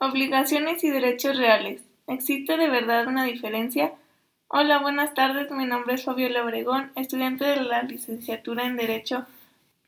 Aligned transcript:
Obligaciones 0.00 0.84
y 0.84 0.90
derechos 0.90 1.36
reales. 1.36 1.82
¿Existe 2.06 2.56
de 2.56 2.68
verdad 2.68 3.08
una 3.08 3.24
diferencia? 3.24 3.94
Hola, 4.46 4.78
buenas 4.78 5.12
tardes. 5.12 5.50
Mi 5.50 5.66
nombre 5.66 5.94
es 5.94 6.04
Fabiola 6.04 6.44
Obregón, 6.44 6.92
estudiante 6.94 7.44
de 7.44 7.56
la 7.56 7.82
licenciatura 7.82 8.64
en 8.64 8.76
Derecho 8.76 9.26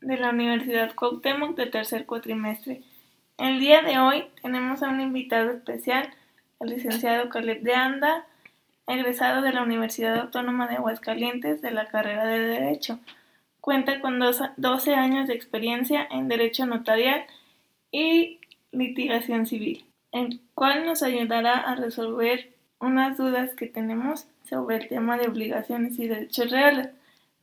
de 0.01 0.17
la 0.17 0.31
Universidad 0.31 0.97
Cuauhtémoc 0.97 1.57
de 1.57 1.67
tercer 1.67 2.07
cuatrimestre. 2.07 2.83
El 3.39 3.61
día 3.61 3.83
de 3.83 4.01
hoy 4.01 4.25
tenemos 4.43 4.83
a 4.83 4.89
un 4.89 5.01
invitado 5.01 5.53
especial, 5.53 6.13
el 6.59 6.71
licenciado 6.71 7.29
Caleb 7.29 7.63
de 7.63 7.75
Anda, 7.77 8.27
egresado 8.89 9.43
de 9.43 9.53
la 9.53 9.63
Universidad 9.63 10.19
Autónoma 10.19 10.67
de 10.67 10.75
Aguascalientes 10.75 11.63
de 11.63 11.71
la 11.71 11.87
carrera 11.87 12.27
de 12.27 12.41
Derecho. 12.41 12.99
Cuenta 13.61 14.01
con 14.01 14.19
12 14.19 14.95
años 14.97 15.29
de 15.29 15.35
experiencia 15.35 16.05
en 16.11 16.27
Derecho 16.27 16.67
Notarial 16.67 17.27
y 17.93 18.41
Litigación 18.73 19.47
Civil, 19.47 19.85
el 20.13 20.41
cual 20.55 20.87
nos 20.87 21.03
ayudará 21.03 21.59
a 21.59 21.75
resolver 21.75 22.51
unas 22.81 23.17
dudas 23.17 23.55
que 23.55 23.67
tenemos 23.67 24.27
sobre 24.49 24.77
el 24.77 24.89
tema 24.89 25.17
de 25.19 25.29
obligaciones 25.29 25.99
y 25.99 26.09
derechos 26.09 26.51
reales. 26.51 26.89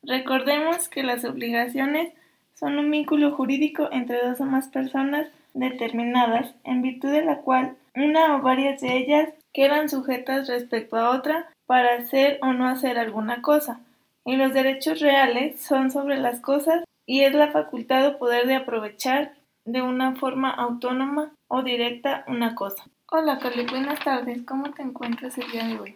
Recordemos 0.03 0.90
que 0.90 1.03
las 1.03 1.23
obligaciones 1.26 2.13
son 2.53 2.77
un 2.77 2.90
vínculo 2.90 3.31
jurídico 3.31 3.90
entre 3.91 4.21
dos 4.21 4.41
o 4.41 4.45
más 4.45 4.67
personas 4.67 5.27
determinadas, 5.53 6.53
en 6.63 6.81
virtud 6.81 7.12
de 7.12 7.23
la 7.23 7.38
cual 7.38 7.76
una 7.95 8.35
o 8.35 8.41
varias 8.41 8.81
de 8.81 8.98
ellas 8.98 9.29
quedan 9.54 9.90
sujetas 9.90 10.48
respecto 10.48 10.98
a 10.98 11.12
otra 11.12 11.48
para 11.65 11.95
hacer 11.95 12.40
o 12.41 12.54
no 12.54 12.68
hacer 12.68 12.98
alguna 12.98 13.41
cosa. 13.41 13.79
Y 14.26 14.35
los 14.35 14.54
derechos 14.54 14.99
reales 14.99 15.62
son 15.62 15.91
sobre 15.91 16.18
las 16.18 16.41
cosas 16.41 16.84
y 17.05 17.21
es 17.21 17.34
la 17.34 17.52
facultad 17.52 18.05
o 18.07 18.18
poder 18.18 18.45
de 18.48 18.55
aprovechar 18.55 19.34
de 19.67 19.81
una 19.81 20.16
forma 20.16 20.49
autónoma 20.49 21.35
o 21.49 21.62
directa 21.62 22.23
una 22.27 22.55
cosa. 22.55 22.89
Hola 23.12 23.38
Carly, 23.38 23.66
buenas 23.66 23.99
tardes. 23.99 24.43
¿Cómo 24.45 24.73
te 24.73 24.82
encuentras 24.82 25.37
el 25.37 25.51
día 25.51 25.68
de 25.68 25.77
hoy? 25.77 25.96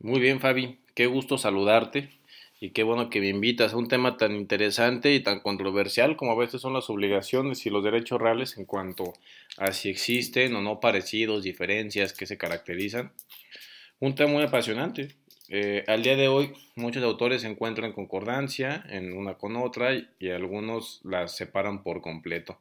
Muy 0.00 0.20
bien, 0.20 0.38
Fabi. 0.38 0.78
Qué 0.94 1.06
gusto 1.06 1.38
saludarte 1.38 2.10
y 2.60 2.70
qué 2.70 2.82
bueno 2.82 3.08
que 3.08 3.20
me 3.20 3.28
invitas 3.28 3.72
a 3.72 3.78
un 3.78 3.88
tema 3.88 4.18
tan 4.18 4.36
interesante 4.36 5.14
y 5.14 5.20
tan 5.20 5.40
controversial 5.40 6.16
como 6.16 6.32
a 6.32 6.36
veces 6.36 6.60
son 6.60 6.74
las 6.74 6.90
obligaciones 6.90 7.64
y 7.64 7.70
los 7.70 7.82
derechos 7.82 8.20
reales 8.20 8.58
en 8.58 8.66
cuanto 8.66 9.14
a 9.56 9.72
si 9.72 9.88
existen 9.88 10.54
o 10.54 10.60
no 10.60 10.78
parecidos, 10.78 11.42
diferencias 11.42 12.12
que 12.12 12.26
se 12.26 12.36
caracterizan. 12.36 13.12
Un 13.98 14.14
tema 14.14 14.32
muy 14.32 14.42
apasionante. 14.42 15.08
Eh, 15.48 15.84
al 15.88 16.02
día 16.02 16.16
de 16.16 16.28
hoy 16.28 16.54
muchos 16.74 17.02
autores 17.02 17.44
encuentran 17.44 17.92
concordancia 17.92 18.84
en 18.88 19.12
una 19.16 19.34
con 19.34 19.56
otra 19.56 19.90
y 20.18 20.30
algunos 20.30 21.00
las 21.04 21.36
separan 21.36 21.82
por 21.82 22.00
completo. 22.00 22.58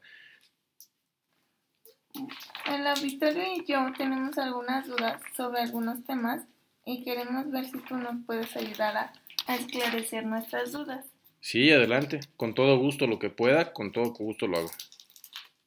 El 2.65 2.85
auditorio 2.85 3.43
y 3.55 3.65
yo 3.65 3.91
tenemos 3.97 4.37
algunas 4.37 4.87
dudas 4.87 5.21
sobre 5.35 5.61
algunos 5.61 6.03
temas 6.03 6.45
y 6.85 7.03
queremos 7.03 7.49
ver 7.49 7.65
si 7.65 7.79
tú 7.79 7.95
nos 7.95 8.15
puedes 8.25 8.55
ayudar 8.55 8.97
a, 8.97 9.13
esclarecer 9.55 10.25
nuestras 10.25 10.71
dudas. 10.71 11.05
Sí, 11.39 11.71
adelante, 11.71 12.21
con 12.37 12.53
todo 12.53 12.77
gusto 12.77 13.07
lo 13.07 13.19
que 13.19 13.29
pueda, 13.29 13.73
con 13.73 13.91
todo 13.91 14.13
gusto 14.13 14.47
lo 14.47 14.59
hago. 14.59 14.71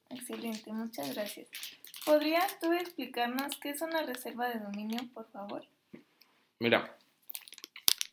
Excelente, 0.09 0.71
muchas 0.71 1.13
gracias. 1.13 1.47
¿Podrías 2.05 2.59
tú 2.59 2.71
explicarnos 2.73 3.57
qué 3.57 3.71
es 3.71 3.81
una 3.81 4.01
reserva 4.03 4.49
de 4.49 4.59
dominio, 4.59 4.99
por 5.13 5.29
favor? 5.29 5.67
Mira, 6.59 6.97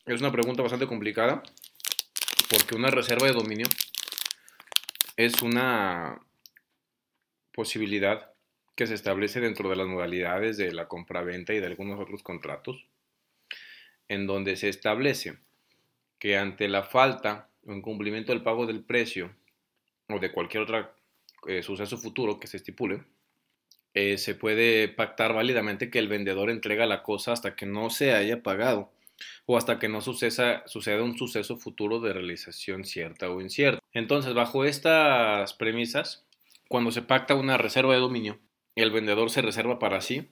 es 0.06 0.20
una 0.20 0.33
pregunta 0.33 0.62
bastante 0.62 0.86
complicada 0.86 1.42
porque 2.50 2.77
una 2.77 2.91
reserva 2.91 3.27
de 3.27 3.33
dominio 3.33 3.66
es 5.16 5.42
una 5.42 6.20
posibilidad 7.52 8.30
que 8.75 8.86
se 8.86 8.94
establece 8.94 9.41
dentro 9.41 9.70
de 9.70 9.77
las 9.77 9.86
modalidades 9.86 10.56
de 10.56 10.72
la 10.72 10.88
compraventa 10.88 11.55
y 11.55 11.60
de 11.60 11.66
algunos 11.66 11.98
otros 11.98 12.22
contratos, 12.22 12.84
en 14.08 14.27
donde 14.27 14.56
se 14.56 14.69
establece 14.69 15.38
que 16.19 16.37
ante 16.37 16.69
la 16.69 16.82
falta 16.82 17.48
o 17.66 17.72
incumplimiento 17.72 18.32
del 18.32 18.43
pago 18.43 18.66
del 18.66 18.84
precio 18.84 19.34
o 20.09 20.19
de 20.19 20.32
cualquier 20.32 20.64
otro 20.64 20.93
eh, 21.47 21.62
suceso 21.62 21.97
futuro 21.97 22.38
que 22.38 22.47
se 22.47 22.59
estipule, 22.59 23.04
eh, 23.94 24.19
se 24.19 24.34
puede 24.34 24.88
pactar 24.88 25.32
válidamente 25.32 25.88
que 25.88 26.00
el 26.00 26.09
vendedor 26.09 26.50
entrega 26.50 26.84
la 26.84 27.03
cosa 27.03 27.32
hasta 27.32 27.54
que 27.54 27.64
no 27.64 27.91
se 27.91 28.12
haya 28.12 28.43
pagado 28.43 28.94
o 29.47 29.56
hasta 29.56 29.78
que 29.78 29.88
no 29.88 30.00
suceda, 30.00 30.62
suceda 30.66 31.02
un 31.02 31.16
suceso 31.16 31.56
futuro 31.56 32.00
de 32.00 32.12
realización 32.12 32.84
cierta 32.84 33.30
o 33.30 33.41
incierta. 33.41 33.80
Entonces, 33.92 34.34
bajo 34.34 34.64
estas 34.64 35.54
premisas, 35.54 36.25
cuando 36.69 36.91
se 36.91 37.02
pacta 37.02 37.34
una 37.34 37.58
reserva 37.58 37.94
de 37.94 38.00
dominio, 38.00 38.38
el 38.75 38.91
vendedor 38.91 39.30
se 39.30 39.42
reserva 39.42 39.78
para 39.78 40.00
sí 40.00 40.28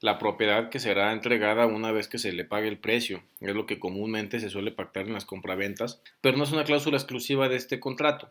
la 0.00 0.18
propiedad 0.18 0.68
que 0.68 0.78
será 0.78 1.12
entregada 1.12 1.66
una 1.66 1.92
vez 1.92 2.08
que 2.08 2.18
se 2.18 2.32
le 2.32 2.44
pague 2.44 2.68
el 2.68 2.78
precio. 2.78 3.22
Es 3.40 3.54
lo 3.54 3.66
que 3.66 3.78
comúnmente 3.78 4.40
se 4.40 4.50
suele 4.50 4.70
pactar 4.70 5.06
en 5.06 5.14
las 5.14 5.24
compraventas, 5.24 6.02
pero 6.20 6.36
no 6.36 6.44
es 6.44 6.52
una 6.52 6.64
cláusula 6.64 6.96
exclusiva 6.96 7.48
de 7.48 7.56
este 7.56 7.80
contrato. 7.80 8.30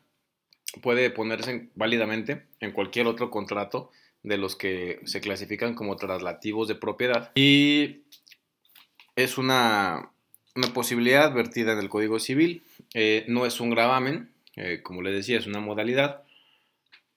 Puede 0.81 1.09
ponerse 1.09 1.69
válidamente 1.75 2.45
en 2.59 2.71
cualquier 2.71 3.07
otro 3.07 3.31
contrato 3.31 3.91
de 4.23 4.37
los 4.37 4.55
que 4.55 4.99
se 5.05 5.21
clasifican 5.21 5.75
como 5.75 5.95
traslativos 5.95 6.67
de 6.67 6.75
propiedad. 6.75 7.31
Y 7.35 8.03
es 9.15 9.37
una, 9.37 10.11
posibilidad 10.73 11.33
vertida 11.33 11.73
en 11.73 11.79
el 11.79 11.89
Código 11.89 12.19
Civil. 12.19 12.63
Eh, 12.93 13.25
no 13.27 13.45
es 13.45 13.59
un 13.59 13.69
gravamen, 13.69 14.31
eh, 14.55 14.81
como 14.83 15.01
le 15.01 15.11
decía, 15.11 15.37
es 15.37 15.47
una 15.47 15.59
modalidad 15.59 16.23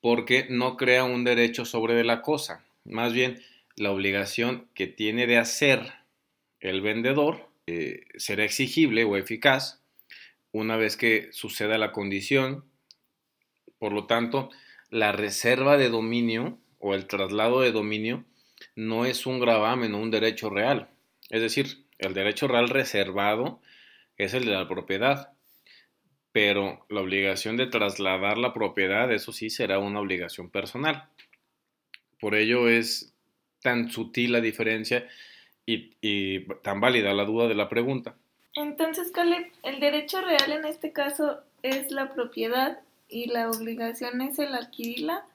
porque 0.00 0.46
no 0.48 0.76
crea 0.76 1.04
un 1.04 1.24
derecho 1.24 1.64
sobre 1.64 2.02
la 2.04 2.22
cosa. 2.22 2.64
Más 2.84 3.12
bien, 3.12 3.42
la 3.76 3.90
obligación 3.90 4.68
que 4.74 4.86
tiene 4.86 5.26
de 5.26 5.38
hacer 5.38 5.92
el 6.60 6.80
vendedor 6.80 7.48
eh, 7.66 8.06
será 8.16 8.44
exigible 8.44 9.04
o 9.04 9.16
eficaz 9.16 9.80
una 10.52 10.76
vez 10.76 10.96
que 10.96 11.28
suceda 11.32 11.78
la 11.78 11.92
condición. 11.92 12.64
Por 13.78 13.92
lo 13.92 14.06
tanto, 14.06 14.50
la 14.90 15.12
reserva 15.12 15.76
de 15.76 15.88
dominio 15.88 16.58
o 16.78 16.94
el 16.94 17.06
traslado 17.06 17.60
de 17.60 17.72
dominio 17.72 18.24
no 18.76 19.04
es 19.04 19.26
un 19.26 19.40
gravamen 19.40 19.94
o 19.94 19.98
un 19.98 20.10
derecho 20.10 20.48
real. 20.48 20.88
Es 21.30 21.42
decir, 21.42 21.84
el 21.98 22.14
derecho 22.14 22.48
real 22.48 22.68
reservado 22.68 23.60
es 24.16 24.34
el 24.34 24.44
de 24.44 24.52
la 24.52 24.68
propiedad 24.68 25.32
pero 26.32 26.84
la 26.88 27.00
obligación 27.00 27.56
de 27.56 27.66
trasladar 27.66 28.38
la 28.38 28.52
propiedad, 28.52 29.10
eso 29.12 29.32
sí 29.32 29.50
será 29.50 29.80
una 29.80 30.00
obligación 30.00 30.50
personal. 30.50 31.08
Por 32.20 32.34
ello 32.34 32.68
es 32.68 33.12
tan 33.60 33.90
sutil 33.90 34.32
la 34.32 34.40
diferencia 34.40 35.08
y, 35.66 36.46
tan 36.62 36.80
válida 36.80 37.12
la 37.12 37.24
duda 37.24 37.48
de 37.48 37.56
la 37.56 37.68
pregunta. 37.68 38.14
Entonces, 38.54 39.10
Caleb, 39.10 39.50
¿el 39.64 39.80
derecho 39.80 40.20
real 40.20 40.52
en 40.52 40.64
este 40.64 40.92
caso 40.92 41.40
es 41.62 41.90
la 41.90 42.14
propiedad 42.14 42.78
y 43.08 43.26
la 43.26 43.50
obligación 43.50 44.20
es 44.20 44.38
el 44.38 44.54
adquirirla? 44.54 45.26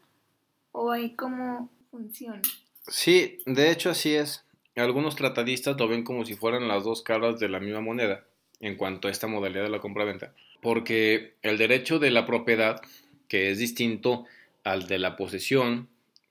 ¿O 0.72 0.92
ahí 0.92 1.16
cómo 1.16 1.70
funciona? 1.92 2.42
Sí, 2.88 3.40
de 3.46 3.72
hecho 3.72 3.90
así 3.92 4.16
es. 4.16 4.46
Algunos 4.76 5.16
tratadistas 5.16 5.78
lo 5.80 5.88
ven 5.88 6.04
como 6.04 6.26
si 6.26 6.36
fueran 6.36 6.68
las 6.68 6.84
dos 6.84 7.02
caras 7.02 7.40
de 7.40 7.50
la 7.50 7.60
misma 7.60 7.82
moneda 7.82 8.26
en 8.60 8.76
cuanto 8.76 9.08
a 9.08 9.12
esta 9.12 9.28
modalidad 9.28 9.64
de 9.64 9.70
la 9.70 9.80
compra-venta 9.80 10.34
porque 10.64 11.34
el 11.44 11.58
derecho 11.60 12.00
de 12.00 12.10
la 12.10 12.26
propiedad, 12.26 12.82
que 13.28 13.52
es 13.52 13.60
distinto 13.60 14.26
al 14.64 14.88
de 14.88 14.98
la 14.98 15.18
posesión, 15.18 15.90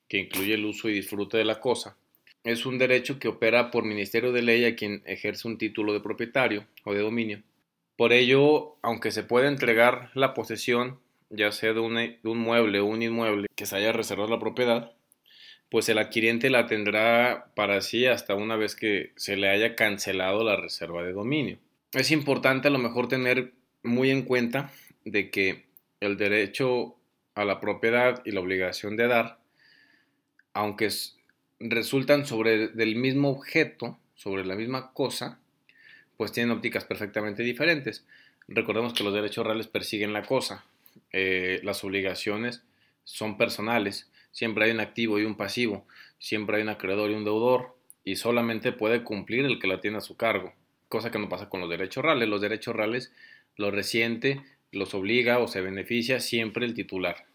que 0.09 0.19
incluye 0.19 0.55
el 0.55 0.65
uso 0.65 0.89
y 0.89 0.95
disfrute 0.95 1.37
de 1.37 1.45
la 1.45 1.61
cosa, 1.61 1.97
es 2.43 2.67
un 2.67 2.79
derecho 2.79 3.21
que 3.21 3.29
opera 3.29 3.71
por 3.71 3.85
ministerio 3.85 4.33
de 4.33 4.43
ley 4.43 4.65
a 4.65 4.75
quien 4.75 5.03
ejerce 5.05 5.47
un 5.47 5.59
título 5.59 5.93
de 5.93 6.01
propietario 6.01 6.67
o 6.85 6.95
de 6.95 7.01
dominio. 7.01 7.43
Por 7.97 8.13
ello, 8.13 8.77
aunque 8.83 9.13
se 9.13 9.23
puede 9.23 9.49
entregar 9.49 10.11
la 10.15 10.33
posesión, 10.33 10.99
ya 11.29 11.53
sea 11.53 11.75
de 11.75 11.81
un, 11.81 12.39
mueble 12.39 12.81
o 12.81 12.87
un 12.87 13.03
inmueble 13.03 13.49
que 13.55 13.67
se 13.67 13.77
haya 13.77 13.93
reservado 13.93 14.31
la 14.31 14.41
propiedad, 14.41 14.93
pues 15.73 15.89
el 15.89 15.97
adquiriente 15.97 16.51
la 16.51 16.67
tendrá 16.67 17.47
para 17.55 17.81
sí 17.81 18.05
hasta 18.05 18.35
una 18.35 18.57
vez 18.57 18.77
que 18.77 19.13
se 19.17 19.39
le 19.39 19.49
haya 19.49 19.75
cancelado 19.75 20.45
la 20.45 20.55
reserva 20.55 21.03
de 21.03 21.15
dominio. 21.15 21.59
Es 21.95 22.11
importante 22.11 22.69
a 22.69 22.71
lo 22.71 22.79
mejor 22.79 23.09
tener 23.09 23.55
muy 23.83 24.11
en 24.11 24.21
cuenta 24.21 24.71
de 25.07 25.31
que 25.31 25.65
el 26.01 26.19
derecho 26.19 26.95
a 27.35 27.47
la 27.47 27.59
propiedad 27.59 28.21
y 28.27 28.33
la 28.33 28.41
obligación 28.41 28.99
de 28.99 29.09
dar, 29.09 29.39
aunque 30.53 30.91
resultan 31.59 32.27
sobre 32.27 32.69
del 32.69 32.95
mismo 32.97 33.31
objeto, 33.31 33.99
sobre 34.15 34.45
la 34.45 34.57
misma 34.57 34.93
cosa, 34.93 35.41
pues 36.19 36.33
tienen 36.33 36.55
ópticas 36.55 36.85
perfectamente 36.85 37.43
diferentes. 37.43 38.05
Recordemos 38.47 38.93
que 38.93 39.05
los 39.05 39.15
derechos 39.15 39.47
reales 39.47 39.69
persiguen 39.69 40.13
la 40.13 40.25
cosa, 40.25 40.67
eh, 41.13 41.61
las 41.63 41.83
obligaciones 41.83 42.63
son 43.05 43.39
personales, 43.39 44.12
siempre 44.33 44.65
hay 44.65 44.73
un 44.73 44.81
activo 44.81 45.21
y 45.21 45.25
un 45.25 45.37
pasivo, 45.37 45.87
siempre 46.19 46.57
hay 46.57 46.63
un 46.63 46.71
acreedor 46.71 47.11
y 47.11 47.15
un 47.15 47.25
deudor, 47.25 47.77
y 48.05 48.17
solamente 48.17 48.73
puede 48.73 49.05
cumplir 49.05 49.45
el 49.45 49.61
que 49.61 49.69
la 49.69 49.81
tiene 49.81 49.99
a 49.99 50.01
su 50.01 50.17
cargo, 50.17 50.53
cosa 50.89 51.11
que 51.13 51.21
no 51.21 51.29
pasa 51.29 51.49
con 51.49 51.61
los 51.61 51.71
derechos 51.71 52.03
reales. 52.03 52.29
Los 52.29 52.41
derechos 52.41 52.75
reales 52.75 53.13
lo 53.57 53.71
reciente 53.71 54.43
los 54.73 54.95
obliga 54.95 55.39
o 55.39 55.47
se 55.47 55.61
beneficia 55.61 56.19
siempre 56.19 56.65
el 56.67 56.75
titular. 56.75 57.27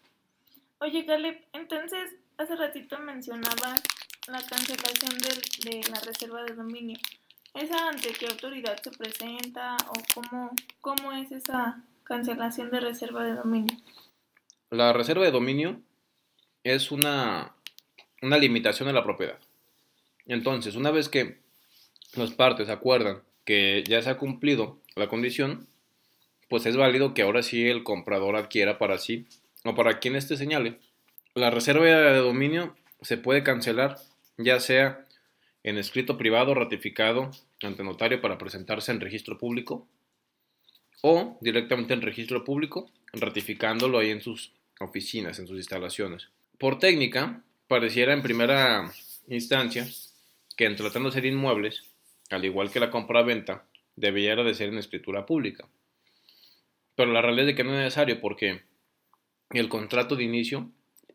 Oye, 0.80 1.06
Caleb, 1.06 1.40
entonces 1.52 2.16
hace 2.36 2.56
ratito 2.56 2.98
mencionabas 2.98 3.82
la 4.26 4.42
cancelación 4.42 5.18
de, 5.18 5.70
de 5.70 5.88
la 5.88 6.00
reserva 6.00 6.42
de 6.42 6.54
dominio. 6.54 6.98
¿Esa 7.54 7.88
ante 7.88 8.12
qué 8.12 8.26
autoridad 8.26 8.76
se 8.82 8.90
presenta 8.90 9.76
o 9.88 9.94
cómo, 10.14 10.50
cómo 10.80 11.12
es 11.12 11.32
esa 11.32 11.82
cancelación 12.04 12.70
de 12.70 12.80
reserva 12.80 13.24
de 13.24 13.34
dominio? 13.34 13.76
La 14.70 14.92
reserva 14.92 15.24
de 15.24 15.30
dominio 15.30 15.80
es 16.74 16.90
una, 16.90 17.54
una 18.22 18.38
limitación 18.38 18.88
de 18.88 18.92
la 18.92 19.04
propiedad. 19.04 19.38
Entonces, 20.26 20.74
una 20.74 20.90
vez 20.90 21.08
que 21.08 21.38
las 22.14 22.32
partes 22.32 22.68
acuerdan 22.68 23.22
que 23.44 23.82
ya 23.86 24.02
se 24.02 24.10
ha 24.10 24.18
cumplido 24.18 24.78
la 24.94 25.08
condición, 25.08 25.66
pues 26.48 26.66
es 26.66 26.76
válido 26.76 27.14
que 27.14 27.22
ahora 27.22 27.42
sí 27.42 27.66
el 27.66 27.84
comprador 27.84 28.36
adquiera 28.36 28.78
para 28.78 28.98
sí 28.98 29.26
o 29.64 29.74
para 29.74 29.98
quien 29.98 30.16
este 30.16 30.36
señale. 30.36 30.78
La 31.34 31.50
reserva 31.50 31.84
de 31.84 32.18
dominio 32.18 32.76
se 33.00 33.16
puede 33.16 33.42
cancelar 33.42 33.98
ya 34.36 34.60
sea 34.60 35.06
en 35.62 35.78
escrito 35.78 36.16
privado 36.16 36.54
ratificado 36.54 37.30
ante 37.62 37.82
notario 37.82 38.20
para 38.20 38.38
presentarse 38.38 38.92
en 38.92 39.00
registro 39.00 39.38
público 39.38 39.88
o 41.02 41.38
directamente 41.40 41.94
en 41.94 42.02
registro 42.02 42.44
público 42.44 42.90
ratificándolo 43.12 43.98
ahí 43.98 44.10
en 44.10 44.20
sus 44.20 44.52
oficinas, 44.80 45.38
en 45.38 45.46
sus 45.46 45.56
instalaciones. 45.56 46.28
Por 46.58 46.80
técnica, 46.80 47.44
pareciera 47.68 48.12
en 48.12 48.20
primera 48.20 48.90
instancia 49.28 49.86
que 50.56 50.64
en 50.64 50.74
tratándose 50.74 51.20
de 51.20 51.28
inmuebles, 51.28 51.84
al 52.30 52.44
igual 52.44 52.72
que 52.72 52.80
la 52.80 52.90
compra-venta, 52.90 53.64
debiera 53.94 54.42
de 54.42 54.54
ser 54.54 54.70
en 54.70 54.78
escritura 54.78 55.24
pública. 55.24 55.68
Pero 56.96 57.12
la 57.12 57.22
realidad 57.22 57.50
es 57.50 57.54
que 57.54 57.62
no 57.62 57.74
es 57.74 57.78
necesario 57.78 58.20
porque 58.20 58.62
el 59.50 59.68
contrato 59.68 60.16
de 60.16 60.24
inicio, 60.24 60.68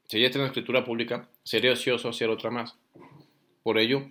si 0.07 0.21
ya 0.21 0.27
está 0.27 0.39
en 0.39 0.45
escritura 0.45 0.85
pública, 0.85 1.27
sería 1.43 1.73
ocioso 1.73 2.07
hacer 2.07 2.29
otra 2.29 2.49
más. 2.49 2.77
Por 3.63 3.79
ello, 3.79 4.09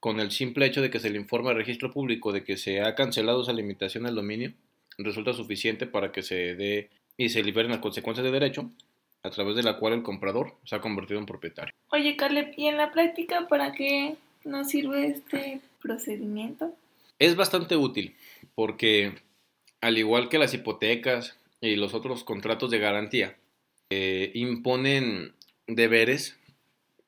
con 0.00 0.20
el 0.20 0.30
simple 0.30 0.64
hecho 0.64 0.80
de 0.80 0.88
que 0.88 1.00
se 1.00 1.10
le 1.10 1.18
informe 1.18 1.50
al 1.50 1.56
registro 1.56 1.92
público 1.92 2.32
de 2.32 2.44
que 2.44 2.56
se 2.56 2.80
ha 2.80 2.94
cancelado 2.94 3.42
esa 3.42 3.52
limitación 3.52 4.06
al 4.06 4.14
dominio, 4.14 4.54
resulta 4.96 5.34
suficiente 5.34 5.86
para 5.86 6.12
que 6.12 6.22
se 6.22 6.54
dé 6.54 6.88
y 7.18 7.28
se 7.28 7.42
liberen 7.42 7.72
las 7.72 7.80
consecuencias 7.80 8.24
de 8.24 8.32
derecho 8.32 8.70
a 9.22 9.30
través 9.30 9.56
de 9.56 9.62
la 9.62 9.78
cual 9.78 9.94
el 9.94 10.02
comprador 10.02 10.56
se 10.64 10.74
ha 10.74 10.80
convertido 10.80 11.20
en 11.20 11.26
propietario. 11.26 11.74
Oye, 11.90 12.16
Caleb, 12.16 12.54
¿y 12.56 12.66
en 12.66 12.76
la 12.76 12.90
práctica 12.90 13.46
para 13.48 13.72
qué 13.72 14.16
nos 14.44 14.68
sirve 14.68 15.06
este 15.06 15.60
procedimiento? 15.80 16.74
Es 17.18 17.36
bastante 17.36 17.76
útil 17.76 18.16
porque, 18.54 19.14
al 19.80 19.98
igual 19.98 20.28
que 20.28 20.38
las 20.38 20.54
hipotecas 20.54 21.38
y 21.60 21.76
los 21.76 21.94
otros 21.94 22.24
contratos 22.24 22.70
de 22.70 22.78
garantía, 22.78 23.36
eh, 23.90 24.32
imponen 24.34 25.34
deberes 25.66 26.38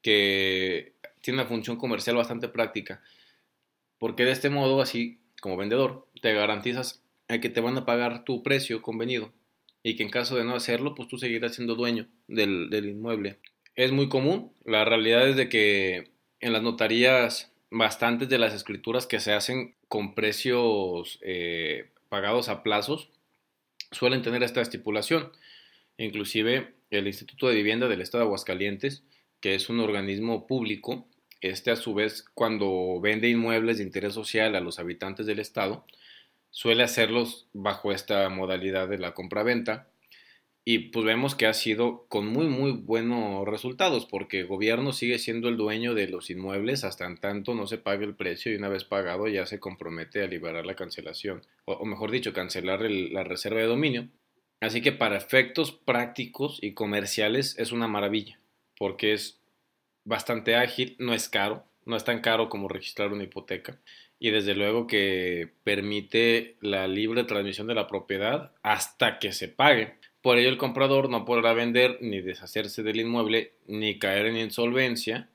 que 0.02 0.92
tienen 1.20 1.40
una 1.40 1.48
función 1.48 1.76
comercial 1.76 2.16
bastante 2.16 2.48
práctica, 2.48 3.02
porque 3.98 4.24
de 4.24 4.32
este 4.32 4.50
modo, 4.50 4.80
así 4.80 5.18
como 5.40 5.56
vendedor, 5.56 6.06
te 6.20 6.32
garantizas 6.32 7.02
que 7.26 7.48
te 7.48 7.60
van 7.60 7.76
a 7.78 7.86
pagar 7.86 8.24
tu 8.24 8.42
precio 8.42 8.82
convenido 8.82 9.32
y 9.86 9.96
que 9.96 10.02
en 10.02 10.08
caso 10.08 10.36
de 10.36 10.44
no 10.44 10.56
hacerlo, 10.56 10.94
pues 10.94 11.08
tú 11.08 11.18
seguirás 11.18 11.54
siendo 11.54 11.76
dueño 11.76 12.08
del, 12.26 12.72
inmueble. 12.72 13.38
Es 13.76 13.92
muy 13.92 14.08
común, 14.08 14.50
la 14.64 14.84
realidad 14.84 15.28
es 15.28 15.36
de 15.36 15.50
que 15.50 16.10
en 16.40 16.52
las 16.54 16.62
notarías 16.62 17.52
bastantes 17.70 18.30
de 18.30 18.38
las 18.38 18.54
escrituras 18.54 19.06
que 19.06 19.20
se 19.20 19.32
hacen 19.32 19.74
con 19.88 20.14
precios 20.14 21.18
eh, 21.22 21.90
pagados 22.08 22.48
a 22.48 22.62
plazos 22.62 23.10
suelen 23.92 24.22
tener 24.22 24.42
esta 24.42 24.62
estipulación. 24.62 25.30
Inclusive 25.98 26.72
el 26.90 27.06
Instituto 27.06 27.46
de 27.48 27.54
Vivienda 27.54 27.86
del 27.86 28.00
Estado 28.00 28.24
de 28.24 28.28
Aguascalientes, 28.28 29.04
que 29.40 29.54
es 29.54 29.68
un 29.68 29.80
organismo 29.80 30.46
público, 30.46 31.06
este 31.42 31.70
a 31.70 31.76
su 31.76 31.92
vez 31.92 32.24
cuando 32.32 33.00
vende 33.02 33.28
inmuebles 33.28 33.76
de 33.76 33.84
interés 33.84 34.14
social 34.14 34.56
a 34.56 34.60
los 34.60 34.78
habitantes 34.78 35.26
del 35.26 35.40
Estado, 35.40 35.84
suele 36.54 36.84
hacerlos 36.84 37.48
bajo 37.52 37.90
esta 37.90 38.28
modalidad 38.28 38.88
de 38.88 38.96
la 38.96 39.12
compra-venta 39.12 39.88
y 40.64 40.90
pues 40.90 41.04
vemos 41.04 41.34
que 41.34 41.46
ha 41.46 41.52
sido 41.52 42.06
con 42.06 42.28
muy 42.28 42.46
muy 42.46 42.70
buenos 42.70 43.44
resultados 43.44 44.06
porque 44.06 44.40
el 44.40 44.46
gobierno 44.46 44.92
sigue 44.92 45.18
siendo 45.18 45.48
el 45.48 45.56
dueño 45.56 45.94
de 45.94 46.06
los 46.06 46.30
inmuebles 46.30 46.84
hasta 46.84 47.06
en 47.06 47.16
tanto 47.16 47.54
no 47.54 47.66
se 47.66 47.78
pague 47.78 48.04
el 48.04 48.14
precio 48.14 48.52
y 48.52 48.54
una 48.54 48.68
vez 48.68 48.84
pagado 48.84 49.26
ya 49.26 49.46
se 49.46 49.58
compromete 49.58 50.22
a 50.22 50.28
liberar 50.28 50.64
la 50.64 50.76
cancelación 50.76 51.42
o, 51.64 51.84
mejor 51.84 52.12
dicho 52.12 52.32
cancelar 52.32 52.82
la 52.82 53.24
reserva 53.24 53.58
de 53.60 53.66
dominio. 53.66 54.08
Así 54.60 54.80
que 54.80 54.92
para 54.92 55.16
efectos 55.16 55.72
prácticos 55.72 56.60
y 56.62 56.72
comerciales 56.72 57.58
es 57.58 57.72
una 57.72 57.88
maravilla 57.88 58.38
porque 58.78 59.12
es 59.12 59.40
bastante 60.04 60.54
ágil 60.54 60.94
no 61.00 61.14
es 61.14 61.28
caro 61.28 61.64
no 61.84 61.96
es 61.96 62.04
tan 62.04 62.20
caro 62.20 62.48
como 62.48 62.68
registrar 62.68 63.12
una 63.12 63.24
hipoteca 63.24 63.80
y 64.24 64.30
desde 64.30 64.54
luego 64.54 64.86
que 64.86 65.50
permite 65.64 66.56
la 66.62 66.88
libre 66.88 67.24
transmisión 67.24 67.66
de 67.66 67.74
la 67.74 67.86
propiedad 67.86 68.52
hasta 68.62 69.18
que 69.18 69.32
se 69.32 69.48
pague. 69.48 69.96
Por 70.22 70.38
ello 70.38 70.48
el 70.48 70.56
comprador 70.56 71.10
no 71.10 71.26
podrá 71.26 71.52
vender 71.52 71.98
ni 72.00 72.22
deshacerse 72.22 72.82
del 72.82 73.00
inmueble 73.00 73.52
ni 73.66 73.98
caer 73.98 74.24
en 74.24 74.38
insolvencia 74.38 75.28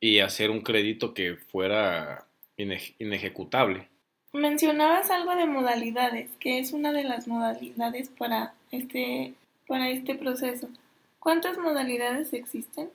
y 0.00 0.20
hacer 0.20 0.48
un 0.48 0.62
crédito 0.62 1.12
que 1.12 1.36
fuera 1.36 2.24
inejecutable. 2.56 3.88
Mencionabas 4.32 5.10
algo 5.10 5.36
de 5.36 5.44
modalidades, 5.44 6.30
que 6.40 6.60
es 6.60 6.72
una 6.72 6.94
de 6.94 7.04
las 7.04 7.28
modalidades 7.28 8.08
para 8.08 8.54
este, 8.72 9.34
para 9.66 9.90
este 9.90 10.14
proceso. 10.14 10.70
¿Cuántas 11.18 11.58
modalidades 11.58 12.32
existen? 12.32 12.88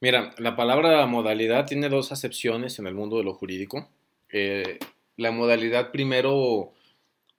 Mira, 0.00 0.32
la 0.38 0.54
palabra 0.54 1.04
modalidad 1.06 1.66
tiene 1.66 1.88
dos 1.88 2.12
acepciones 2.12 2.78
en 2.78 2.86
el 2.86 2.94
mundo 2.94 3.18
de 3.18 3.24
lo 3.24 3.34
jurídico. 3.34 3.88
Eh, 4.30 4.78
la 5.16 5.32
modalidad 5.32 5.90
primero 5.90 6.72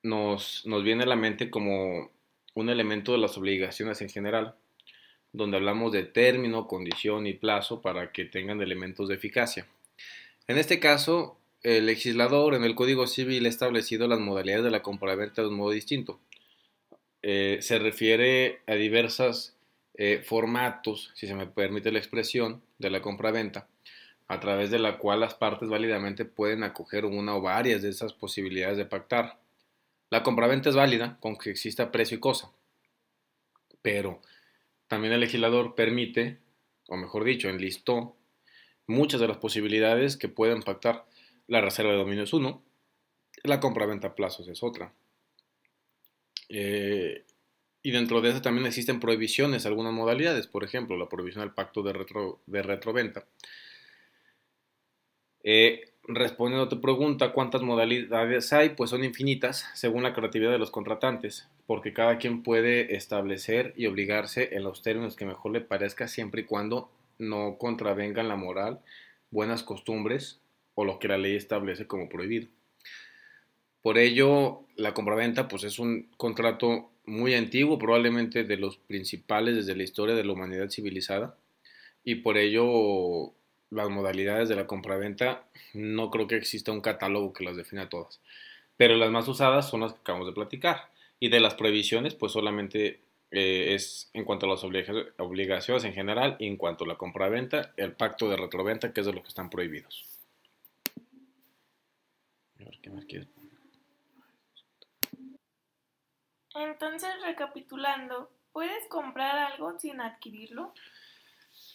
nos, 0.04 0.66
nos 0.66 0.84
viene 0.84 1.04
a 1.04 1.08
la 1.08 1.16
mente 1.16 1.50
como 1.50 2.12
un 2.56 2.70
elemento 2.70 3.14
de 3.14 3.20
las 3.20 3.38
obligaciones 3.38 4.02
en 4.02 4.10
general, 4.10 4.56
donde 5.32 5.56
hablamos 5.56 5.94
de 5.94 6.04
término, 6.04 6.68
condición 6.68 7.28
y 7.28 7.34
plazo 7.34 7.82
para 7.82 8.12
que 8.12 8.26
tengan 8.26 8.62
elementos 8.62 9.08
de 9.08 9.16
eficacia. 9.16 9.66
En 10.48 10.58
este 10.58 10.80
caso, 10.80 11.38
el 11.64 11.86
legislador 11.86 12.56
en 12.56 12.66
el 12.66 12.76
Código 12.76 13.08
Civil 13.08 13.46
ha 13.46 13.50
establecido 13.50 14.08
las 14.08 14.20
modalidades 14.20 14.66
de 14.66 14.72
la 14.72 14.82
compraventa 14.82 15.42
de 15.42 15.48
un 15.48 15.56
modo 15.56 15.72
distinto. 15.72 16.20
Eh, 17.22 17.60
se 17.62 17.80
refiere 17.80 18.60
a 18.68 18.74
diversas 18.74 19.56
eh, 20.02 20.24
formatos, 20.26 21.12
si 21.14 21.28
se 21.28 21.36
me 21.36 21.46
permite 21.46 21.92
la 21.92 22.00
expresión, 22.00 22.64
de 22.78 22.90
la 22.90 23.02
compra-venta, 23.02 23.68
a 24.30 24.40
través 24.40 24.72
de 24.72 24.80
la 24.80 24.98
cual 24.98 25.20
las 25.20 25.34
partes 25.34 25.68
válidamente 25.68 26.24
pueden 26.24 26.64
acoger 26.64 27.04
una 27.04 27.36
o 27.36 27.42
varias 27.42 27.82
de 27.82 27.90
esas 27.90 28.14
posibilidades 28.14 28.78
de 28.78 28.86
pactar. 28.86 29.42
La 30.10 30.24
compraventa 30.24 30.70
es 30.70 30.76
válida 30.76 31.18
con 31.20 31.36
que 31.36 31.50
exista 31.50 31.92
precio 31.92 32.16
y 32.16 32.22
cosa, 32.22 32.50
pero 33.82 34.22
también 34.88 35.12
el 35.12 35.20
legislador 35.20 35.76
permite, 35.76 36.38
o 36.88 36.96
mejor 36.96 37.26
dicho, 37.26 37.50
enlistó 37.50 38.16
muchas 38.88 39.20
de 39.20 39.28
las 39.28 39.38
posibilidades 39.38 40.16
que 40.16 40.30
pueden 40.30 40.62
pactar. 40.62 41.08
La 41.46 41.60
reserva 41.60 41.92
de 41.92 41.98
dominio 41.98 42.24
es 42.24 42.32
uno, 42.32 42.64
la 43.44 43.60
compraventa 43.60 44.08
a 44.08 44.16
plazos 44.16 44.48
es 44.48 44.64
otra. 44.64 44.94
Eh, 46.48 47.26
y 47.82 47.92
dentro 47.92 48.22
de 48.22 48.30
eso 48.30 48.42
también 48.42 48.68
existen 48.68 49.00
prohibiciones, 49.00 49.66
algunas 49.66 49.94
modalidades, 49.94 50.48
por 50.48 50.64
ejemplo, 50.64 50.98
la 50.98 51.10
prohibición 51.10 51.44
del 51.44 51.54
pacto 51.54 51.82
de, 51.82 51.94
retro, 51.94 52.40
de 52.46 52.62
retroventa. 52.62 53.26
Eh, 55.44 55.94
respondiendo 56.04 56.66
a 56.66 56.70
tu 56.70 56.82
pregunta, 56.82 57.32
¿cuántas 57.32 57.62
modalidades 57.62 58.52
hay? 58.52 58.70
Pues 58.70 58.90
son 58.90 59.04
infinitas, 59.04 59.66
según 59.74 60.04
la 60.04 60.14
creatividad 60.14 60.52
de 60.52 60.58
los 60.58 60.72
contratantes, 60.72 61.48
porque 61.68 61.94
cada 61.94 62.18
quien 62.18 62.44
puede 62.44 62.96
establecer 62.96 63.74
y 63.78 63.86
obligarse 63.86 64.56
en 64.56 64.64
los 64.64 64.82
términos 64.82 65.16
que 65.16 65.26
mejor 65.26 65.54
le 65.54 65.62
parezca, 65.62 66.08
siempre 66.08 66.42
y 66.42 66.46
cuando 66.46 66.92
no 67.18 67.58
contravengan 67.58 68.28
la 68.28 68.36
moral, 68.36 68.80
buenas 69.32 69.64
costumbres 69.64 70.42
o 70.76 70.84
lo 70.84 71.00
que 71.00 71.08
la 71.08 71.18
ley 71.18 71.36
establece 71.36 71.88
como 71.88 72.10
prohibido. 72.10 72.48
Por 73.82 73.98
ello, 73.98 74.66
la 74.76 74.94
compraventa 74.94 75.48
pues 75.48 75.64
es 75.64 75.80
un 75.80 76.10
contrato 76.18 76.90
muy 77.06 77.34
antiguo, 77.34 77.80
probablemente 77.80 78.44
de 78.44 78.58
los 78.58 78.78
principales 78.78 79.56
desde 79.56 79.76
la 79.76 79.84
historia 79.84 80.16
de 80.16 80.24
la 80.24 80.34
humanidad 80.34 80.70
civilizada, 80.70 81.36
y 82.04 82.16
por 82.16 82.38
ello 82.38 83.34
las 83.72 83.90
modalidades 83.90 84.50
de 84.50 84.56
la 84.56 84.68
compraventa 84.68 85.44
no 85.74 86.10
creo 86.10 86.28
que 86.28 86.36
exista 86.36 86.72
un 86.72 86.82
catálogo 86.82 87.34
que 87.34 87.44
las 87.44 87.56
defina 87.56 87.90
todas, 87.90 88.20
pero 88.78 88.96
las 88.96 89.12
más 89.12 89.28
usadas 89.28 89.70
son 89.70 89.82
las 89.82 89.94
que 89.94 90.00
acabamos 90.00 90.28
de 90.28 90.34
platicar, 90.34 90.90
y 91.20 91.30
de 91.30 91.40
las 91.40 91.56
prohibiciones 91.56 92.16
pues 92.16 92.32
solamente 92.32 93.00
eh, 93.32 93.76
es 93.76 94.10
en 94.14 94.24
cuanto 94.24 94.46
a 94.46 94.50
las 94.50 94.64
obligaciones 94.64 95.84
en 95.84 95.94
general 95.94 96.36
y 96.40 96.48
en 96.48 96.58
cuanto 96.58 96.86
a 96.86 96.88
la 96.88 96.96
compraventa, 96.96 97.74
el 97.78 97.92
pacto 97.92 98.30
de 98.30 98.38
retroventa 98.38 98.92
que 98.92 99.02
es 99.02 99.06
de 99.06 99.14
los 99.14 99.24
que 99.24 99.30
están 99.30 99.50
prohibidos. 99.50 100.06
¿Qué 102.82 102.90
más 102.90 103.06
entonces, 106.60 107.10
recapitulando, 107.24 108.30
¿Puedes 108.52 108.88
comprar 108.90 109.54
algo 109.54 109.78
sin 109.80 110.02
adquirirlo? 110.02 110.74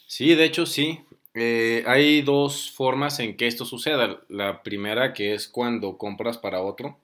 Sí, 0.07 0.35
de 0.35 0.45
hecho 0.45 0.67
sí. 0.67 1.00
Eh, 1.35 1.83
hay 1.87 2.23
dos 2.23 2.71
formas 2.71 3.19
en 3.21 3.37
que 3.37 3.47
esto 3.47 3.64
suceda. 3.64 4.23
La 4.29 4.62
primera 4.62 5.12
que 5.12 5.35
es 5.35 5.49
cuando 5.49 5.99
compras 5.99 6.38
para 6.38 6.62
otro 6.62 6.99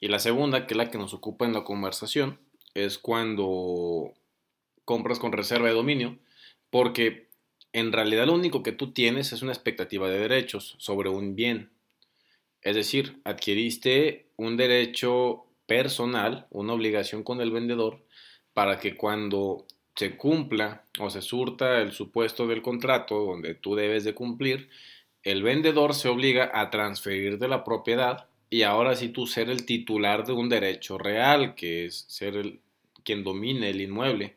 y 0.00 0.08
la 0.08 0.18
segunda, 0.18 0.66
que 0.66 0.74
es 0.74 0.78
la 0.78 0.90
que 0.90 0.98
nos 0.98 1.12
ocupa 1.12 1.44
en 1.44 1.52
la 1.52 1.64
conversación, 1.64 2.38
es 2.74 2.98
cuando 2.98 4.12
compras 4.84 5.18
con 5.18 5.32
reserva 5.32 5.68
de 5.68 5.74
dominio, 5.74 6.18
porque 6.70 7.28
en 7.72 7.92
realidad 7.92 8.26
lo 8.26 8.34
único 8.34 8.62
que 8.62 8.72
tú 8.72 8.92
tienes 8.92 9.32
es 9.32 9.42
una 9.42 9.52
expectativa 9.52 10.08
de 10.08 10.18
derechos 10.18 10.76
sobre 10.78 11.08
un 11.08 11.34
bien. 11.34 11.70
Es 12.62 12.76
decir, 12.76 13.20
adquiriste 13.24 14.28
un 14.36 14.56
derecho 14.56 15.47
personal, 15.68 16.46
una 16.50 16.72
obligación 16.72 17.22
con 17.22 17.42
el 17.42 17.52
vendedor, 17.52 18.00
para 18.54 18.80
que 18.80 18.96
cuando 18.96 19.66
se 19.94 20.16
cumpla 20.16 20.84
o 20.98 21.10
se 21.10 21.20
surta 21.20 21.82
el 21.82 21.92
supuesto 21.92 22.46
del 22.46 22.62
contrato 22.62 23.18
donde 23.24 23.54
tú 23.54 23.76
debes 23.76 24.02
de 24.02 24.14
cumplir, 24.14 24.70
el 25.22 25.42
vendedor 25.42 25.94
se 25.94 26.08
obliga 26.08 26.50
a 26.54 26.70
transferir 26.70 27.38
de 27.38 27.48
la 27.48 27.64
propiedad 27.64 28.28
y 28.48 28.62
ahora 28.62 28.96
sí 28.96 29.10
tú 29.10 29.26
ser 29.26 29.50
el 29.50 29.66
titular 29.66 30.24
de 30.24 30.32
un 30.32 30.48
derecho 30.48 30.96
real, 30.96 31.54
que 31.54 31.84
es 31.84 32.06
ser 32.08 32.36
el, 32.36 32.60
quien 33.04 33.22
domine 33.22 33.68
el 33.68 33.82
inmueble. 33.82 34.36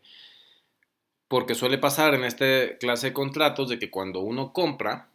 Porque 1.30 1.56
suele 1.56 1.78
pasar 1.78 2.14
en 2.14 2.26
esta 2.26 2.78
clase 2.78 3.08
de 3.08 3.14
contratos 3.14 3.70
de 3.70 3.80
que 3.80 3.90
cuando 3.90 4.20
uno 4.20 4.52
compra, 4.52 5.08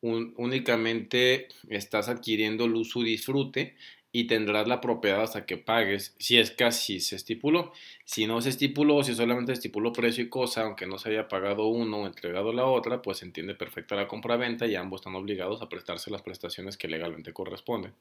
únicamente 0.00 1.48
estás 1.68 2.08
adquiriendo 2.08 2.64
el 2.64 2.74
uso 2.74 3.02
y 3.02 3.04
disfrute 3.04 3.76
y 4.14 4.26
tendrás 4.26 4.68
la 4.68 4.82
propiedad 4.82 5.22
hasta 5.22 5.46
que 5.46 5.56
pagues, 5.56 6.14
si 6.18 6.38
es 6.38 6.50
que 6.50 6.70
se 6.70 7.16
estipuló. 7.16 7.72
Si 8.04 8.26
no 8.26 8.42
se 8.42 8.50
estipuló, 8.50 9.02
si 9.02 9.14
solamente 9.14 9.52
estipuló 9.52 9.92
precio 9.94 10.22
y 10.22 10.28
cosa, 10.28 10.62
aunque 10.62 10.86
no 10.86 10.98
se 10.98 11.08
haya 11.08 11.28
pagado 11.28 11.66
uno 11.66 12.02
o 12.02 12.06
entregado 12.06 12.52
la 12.52 12.66
otra, 12.66 13.00
pues 13.00 13.18
se 13.18 13.24
entiende 13.24 13.54
perfecta 13.54 13.96
la 13.96 14.06
compra-venta 14.06 14.66
y 14.66 14.76
ambos 14.76 15.00
están 15.00 15.14
obligados 15.14 15.62
a 15.62 15.70
prestarse 15.70 16.10
las 16.10 16.20
prestaciones 16.20 16.76
que 16.76 16.88
legalmente 16.88 17.32
corresponden. 17.32 17.94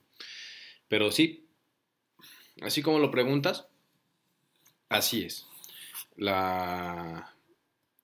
Pero 0.89 1.11
sí, 1.11 1.47
así 2.59 2.81
como 2.81 2.99
lo 2.99 3.09
preguntas, 3.09 3.67
así 4.89 5.23
es. 5.23 5.47
La... 6.17 7.33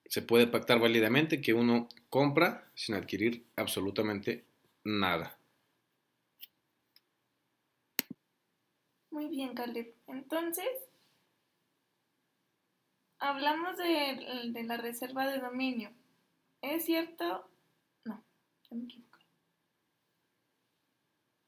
Se 0.06 0.22
puede 0.22 0.48
pactar 0.48 0.80
válidamente 0.80 1.42
que 1.42 1.54
uno 1.54 1.90
compra 2.10 2.70
sin 2.74 2.96
adquirir 2.96 3.44
absolutamente 3.58 4.46
nada. 4.86 5.38
Bien, 9.30 9.54
Caleb. 9.54 9.94
Entonces, 10.08 10.68
hablamos 13.20 13.78
de, 13.78 14.64
la 14.64 14.78
reserva 14.78 15.30
de 15.30 15.40
dominio. 15.40 15.92
¿Es 16.62 16.86
cierto? 16.86 17.50
No, 18.06 18.24
ya 18.70 18.78
me 18.78 18.86
equivoqué. 18.86 19.26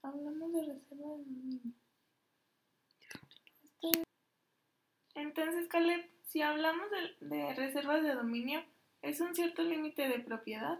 Hablamos 0.02 0.54
de 0.54 0.62
reserva 0.62 1.08
de 1.08 1.24
dominio. 1.24 1.74
Entonces, 5.16 5.68
Caleb, 5.68 6.10
si 6.24 6.42
hablamos 6.42 6.88
de, 6.92 7.28
de 7.28 7.54
reservas 7.54 8.04
de 8.04 8.14
dominio, 8.14 8.64
¿es 9.02 9.20
un 9.20 9.36
cierto 9.36 9.64
límite 9.64 10.08
de 10.08 10.20
propiedad? 10.20 10.80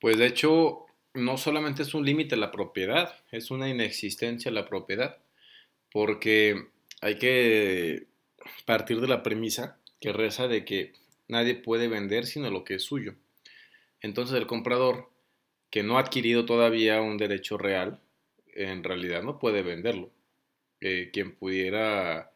Pues 0.00 0.18
de 0.18 0.26
hecho, 0.26 0.86
no 1.14 1.36
solamente 1.36 1.82
es 1.82 1.94
un 1.94 2.04
límite 2.04 2.36
la 2.36 2.50
propiedad, 2.50 3.14
es 3.30 3.50
una 3.50 3.68
inexistencia 3.68 4.50
la 4.50 4.66
propiedad, 4.66 5.21
porque 5.92 6.68
hay 7.00 7.18
que 7.18 8.06
partir 8.64 9.00
de 9.00 9.08
la 9.08 9.22
premisa 9.22 9.78
que 10.00 10.12
reza 10.12 10.48
de 10.48 10.64
que 10.64 10.92
nadie 11.28 11.54
puede 11.54 11.88
vender 11.88 12.26
sino 12.26 12.50
lo 12.50 12.64
que 12.64 12.74
es 12.74 12.82
suyo. 12.82 13.14
Entonces 14.00 14.36
el 14.36 14.46
comprador 14.46 15.10
que 15.70 15.82
no 15.82 15.96
ha 15.96 16.00
adquirido 16.00 16.44
todavía 16.44 17.00
un 17.00 17.18
derecho 17.18 17.56
real, 17.56 18.00
en 18.54 18.82
realidad 18.84 19.22
no 19.22 19.38
puede 19.38 19.62
venderlo. 19.62 20.10
Eh, 20.80 21.10
quien 21.12 21.36
pudiera 21.36 22.32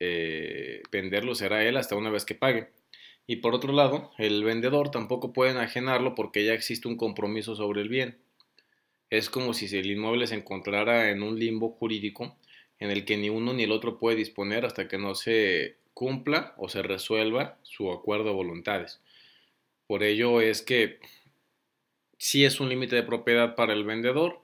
eh, 0.00 0.82
venderlo 0.90 1.34
será 1.34 1.64
él 1.64 1.76
hasta 1.76 1.96
una 1.96 2.10
vez 2.10 2.24
que 2.24 2.34
pague. 2.34 2.70
Y 3.26 3.36
por 3.36 3.54
otro 3.54 3.72
lado, 3.72 4.10
el 4.18 4.42
vendedor 4.42 4.90
tampoco 4.90 5.32
puede 5.32 5.52
enajenarlo 5.52 6.14
porque 6.14 6.44
ya 6.44 6.54
existe 6.54 6.88
un 6.88 6.96
compromiso 6.96 7.54
sobre 7.54 7.82
el 7.82 7.88
bien. 7.88 8.18
Es 9.10 9.30
como 9.30 9.54
si 9.54 9.64
el 9.76 9.90
inmueble 9.90 10.26
se 10.26 10.34
encontrara 10.34 11.10
en 11.10 11.22
un 11.22 11.38
limbo 11.38 11.70
jurídico 11.70 12.36
en 12.80 12.90
el 12.90 13.04
que 13.04 13.16
ni 13.16 13.28
uno 13.28 13.52
ni 13.52 13.64
el 13.64 13.72
otro 13.72 13.98
puede 13.98 14.16
disponer 14.16 14.64
hasta 14.64 14.88
que 14.88 14.98
no 14.98 15.14
se 15.14 15.76
cumpla 15.94 16.54
o 16.58 16.68
se 16.68 16.82
resuelva 16.82 17.58
su 17.62 17.90
acuerdo 17.90 18.26
de 18.26 18.34
voluntades. 18.34 19.00
Por 19.86 20.02
ello 20.02 20.40
es 20.40 20.62
que 20.62 21.00
sí 22.18 22.44
es 22.44 22.60
un 22.60 22.68
límite 22.68 22.96
de 22.96 23.02
propiedad 23.02 23.54
para 23.54 23.72
el 23.72 23.84
vendedor 23.84 24.40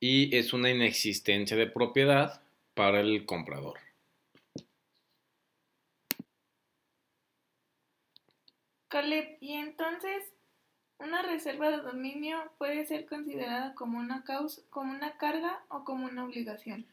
y 0.00 0.36
es 0.36 0.52
una 0.52 0.70
inexistencia 0.70 1.56
de 1.56 1.66
propiedad 1.66 2.42
para 2.74 3.00
el 3.00 3.24
comprador. 3.24 3.78
Caleb, 8.88 9.38
y 9.40 9.54
entonces, 9.54 10.24
¿una 10.98 11.22
reserva 11.22 11.70
de 11.70 11.78
dominio 11.78 12.52
puede 12.58 12.84
ser 12.84 13.06
considerada 13.06 13.74
como 13.74 13.98
una, 13.98 14.24
causa, 14.24 14.60
como 14.68 14.92
una 14.92 15.16
carga 15.16 15.64
o 15.68 15.84
como 15.84 16.04
una 16.04 16.24
obligación? 16.24 16.84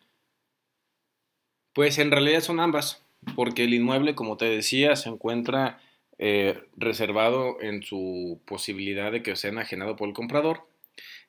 Pues 1.74 1.98
en 2.00 2.12
realidad 2.12 2.42
son 2.42 2.60
ambas, 2.60 3.06
porque 3.36 3.64
el 3.64 3.74
inmueble, 3.74 4.16
como 4.16 4.38
te 4.38 4.46
decía, 4.46 4.96
se 4.96 5.10
encuentra 5.10 5.80
eh, 6.18 6.62
reservado 6.76 7.62
en 7.62 7.84
su 7.84 8.42
posibilidad 8.46 9.12
de 9.12 9.24
que 9.24 9.36
sea 9.36 9.52
enajenado 9.52 9.96
por 9.96 10.08
el 10.08 10.14
comprador 10.14 10.68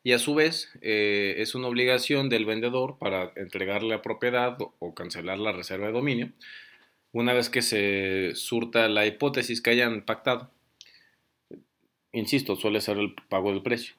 y 0.02 0.12
a 0.12 0.18
su 0.18 0.34
vez 0.34 0.70
eh, 0.80 1.34
es 1.38 1.54
una 1.54 1.68
obligación 1.68 2.28
del 2.28 2.46
vendedor 2.46 2.98
para 2.98 3.32
entregarle 3.36 3.90
la 3.90 4.02
propiedad 4.02 4.56
o 4.78 4.94
cancelar 4.94 5.38
la 5.38 5.52
reserva 5.52 5.86
de 5.86 5.92
dominio 5.92 6.32
una 7.12 7.34
vez 7.34 7.50
que 7.50 7.62
se 7.62 8.32
surta 8.34 8.88
la 8.88 9.06
hipótesis 9.06 9.60
que 9.60 9.70
hayan 9.70 10.02
pactado 10.02 10.50
insisto, 12.12 12.56
suele 12.56 12.80
ser 12.80 12.98
el 12.98 13.14
pago 13.28 13.50
del 13.50 13.62
precio. 13.62 13.94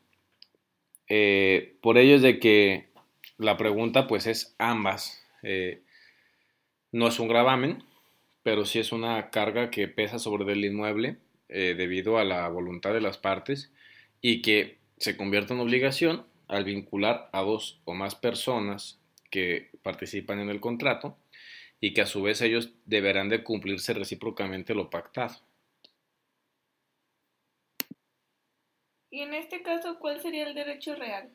Eh, 1.08 1.76
por 1.82 1.98
ello 1.98 2.16
es 2.16 2.22
de 2.22 2.40
que 2.40 2.90
la 3.38 3.58
pregunta 3.58 4.08
pues 4.08 4.28
es 4.28 4.56
ambas. 4.58 5.24
No 6.92 7.08
es 7.08 7.20
un 7.20 7.28
gravamen, 7.28 7.84
pero 8.44 8.66
sí 8.66 8.80
es 8.80 8.92
una 8.92 9.30
carga 9.30 9.70
que 9.70 9.88
pesa 9.88 10.20
sobre 10.20 10.52
el 10.52 10.66
inmueble 10.66 11.18
eh, 11.50 11.76
debido 11.78 12.18
a 12.18 12.24
la 12.24 12.48
voluntad 12.50 12.94
de 12.94 13.02
las 13.02 13.18
partes 13.18 13.72
y 14.22 14.42
que 14.42 14.78
se 14.98 15.18
convierte 15.18 15.54
en 15.54 15.60
obligación 15.60 16.26
al 16.48 16.64
vincular 16.64 17.30
a 17.34 17.42
dos 17.42 17.80
o 17.86 17.94
más 17.94 18.16
personas 18.16 19.00
que 19.30 19.70
participan 19.84 20.40
en 20.40 20.50
el 20.50 20.60
contrato 20.60 21.18
y 21.80 21.94
que 21.94 22.02
a 22.02 22.06
su 22.06 22.22
vez 22.22 22.42
ellos 22.42 22.72
deberán 22.86 23.30
de 23.30 23.44
cumplirse 23.44 23.94
recíprocamente 23.94 24.76
lo 24.76 24.90
pactado. 24.90 25.36
Y 29.10 29.22
en 29.22 29.34
este 29.34 29.62
caso, 29.62 29.98
¿cuál 30.00 30.22
sería 30.22 30.48
el 30.48 30.54
derecho 30.54 30.96
real? 30.96 31.30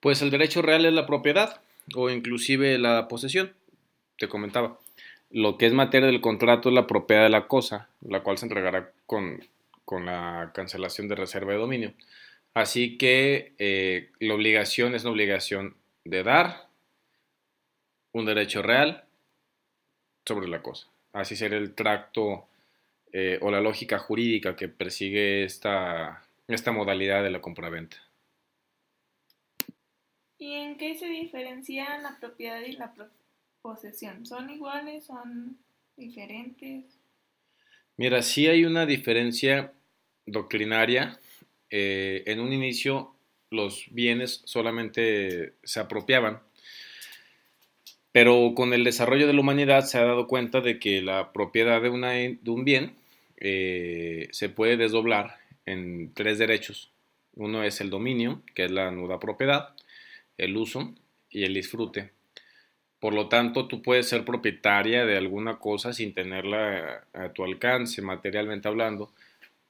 Pues 0.00 0.22
el 0.22 0.30
derecho 0.30 0.62
real 0.62 0.86
es 0.86 0.92
la 0.92 1.06
propiedad 1.06 1.60
o 1.94 2.08
inclusive 2.08 2.78
la 2.78 3.08
posesión, 3.08 3.52
te 4.18 4.28
comentaba. 4.28 4.78
Lo 5.30 5.58
que 5.58 5.66
es 5.66 5.72
materia 5.72 6.06
del 6.06 6.20
contrato 6.20 6.68
es 6.68 6.74
la 6.74 6.86
propiedad 6.86 7.24
de 7.24 7.30
la 7.30 7.48
cosa, 7.48 7.88
la 8.02 8.22
cual 8.22 8.38
se 8.38 8.46
entregará 8.46 8.92
con, 9.06 9.40
la 9.90 10.50
cancelación 10.54 11.08
de 11.08 11.14
reserva 11.14 11.52
de 11.52 11.58
dominio. 11.58 11.92
Así 12.52 12.96
que 12.98 13.52
eh, 13.58 14.10
la 14.20 14.34
obligación 14.34 14.94
es 14.94 15.02
una 15.02 15.12
obligación 15.12 15.76
de 16.04 16.22
dar 16.22 16.68
un 18.12 18.24
derecho 18.24 18.62
real 18.62 19.04
sobre 20.24 20.48
la 20.48 20.62
cosa. 20.62 20.88
Así 21.12 21.36
será 21.36 21.56
el 21.56 21.74
tracto 21.74 22.46
eh, 23.12 23.38
o 23.40 23.50
la 23.50 23.60
lógica 23.60 23.98
jurídica 23.98 24.56
que 24.56 24.68
persigue 24.68 25.44
esta 25.44 26.24
esta 26.48 26.72
modalidad 26.72 27.22
de 27.22 27.30
la 27.30 27.40
compraventa. 27.40 27.96
¿Y 30.38 30.52
en 30.52 30.76
qué 30.76 30.94
se 30.96 31.06
diferencian 31.06 32.02
la 32.02 32.18
propiedad 32.18 32.60
y 32.60 32.72
la 32.72 32.92
posesión? 33.64 34.26
¿Son 34.26 34.50
iguales? 34.50 35.06
¿Son 35.06 35.56
diferentes? 35.96 36.84
Mira, 37.96 38.20
sí 38.20 38.46
hay 38.46 38.66
una 38.66 38.84
diferencia 38.84 39.72
doctrinaria. 40.26 41.18
Eh, 41.70 42.22
en 42.26 42.40
un 42.40 42.52
inicio 42.52 43.14
los 43.50 43.86
bienes 43.90 44.42
solamente 44.44 45.54
se 45.62 45.80
apropiaban, 45.80 46.40
pero 48.12 48.52
con 48.54 48.74
el 48.74 48.84
desarrollo 48.84 49.26
de 49.26 49.32
la 49.32 49.40
humanidad 49.40 49.86
se 49.86 49.96
ha 49.96 50.04
dado 50.04 50.26
cuenta 50.26 50.60
de 50.60 50.78
que 50.78 51.00
la 51.00 51.32
propiedad 51.32 51.80
de, 51.80 51.88
un 51.88 52.64
bien 52.64 52.96
eh, 53.38 54.28
se 54.32 54.50
puede 54.50 54.76
desdoblar 54.76 55.38
en 55.64 56.12
tres 56.12 56.38
derechos. 56.38 56.92
Uno 57.34 57.64
es 57.64 57.80
el 57.80 57.88
dominio, 57.88 58.42
que 58.54 58.66
es 58.66 58.70
la 58.70 58.90
nuda 58.90 59.18
propiedad, 59.18 59.74
el 60.36 60.54
uso 60.56 60.94
y 61.30 61.44
el 61.44 61.54
disfrute. 61.54 62.12
Por 63.04 63.12
lo 63.12 63.28
tanto, 63.28 63.66
tú 63.66 63.82
puedes 63.82 64.08
ser 64.08 64.24
propietaria 64.24 65.04
de 65.04 65.18
alguna 65.18 65.58
cosa 65.58 65.92
sin 65.92 66.14
tenerla 66.14 67.04
a, 67.12 67.28
tu 67.34 67.44
alcance, 67.44 68.00
materialmente 68.00 68.66
hablando. 68.66 69.12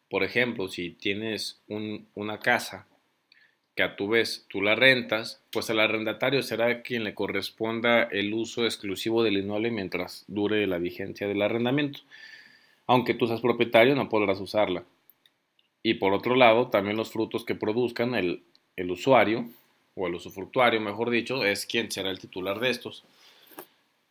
Por 0.09 0.23
ejemplo, 0.23 0.69
si 0.69 0.91
tienes 0.91 1.61
una 1.67 2.39
casa 2.39 2.87
que 3.75 3.83
a 3.83 3.97
tu 3.97 4.07
vez 4.07 4.47
tú 4.49 4.63
la 4.63 4.77
rentas, 4.77 5.43
pues 5.51 5.69
el 5.69 5.81
arrendatario 5.81 6.45
será 6.45 6.83
quien 6.83 7.03
le 7.03 7.15
corresponda 7.17 8.05
el 8.05 8.33
uso 8.33 8.67
exclusivo 8.67 9.25
del 9.25 9.39
inmueble 9.39 9.73
mientras 9.73 10.25
dure 10.29 10.65
la 10.69 10.79
vigencia 10.79 11.27
del 11.27 11.43
arrendamiento. 11.43 12.03
Aunque 12.87 13.15
tú 13.15 13.27
seas 13.27 13.41
propietario, 13.41 13.97
no 13.97 14.09
podrás 14.09 14.39
usarla. 14.39 14.85
Y 15.83 15.95
por 15.95 16.13
otro 16.13 16.37
lado, 16.37 16.69
también 16.69 16.97
los 16.97 17.11
frutos 17.11 17.45
que 17.45 17.57
produzcan 17.57 18.15
el, 18.15 18.45
el 18.77 18.93
usuario, 18.93 19.51
o 19.95 20.07
el 20.07 20.15
usufructuario, 20.15 20.81
mejor 20.81 21.11
dicho, 21.11 21.45
es 21.45 21.67
quien 21.67 21.91
será 21.91 22.11
el 22.11 22.19
titular 22.19 22.61
de 22.61 22.71
estos. 22.71 23.05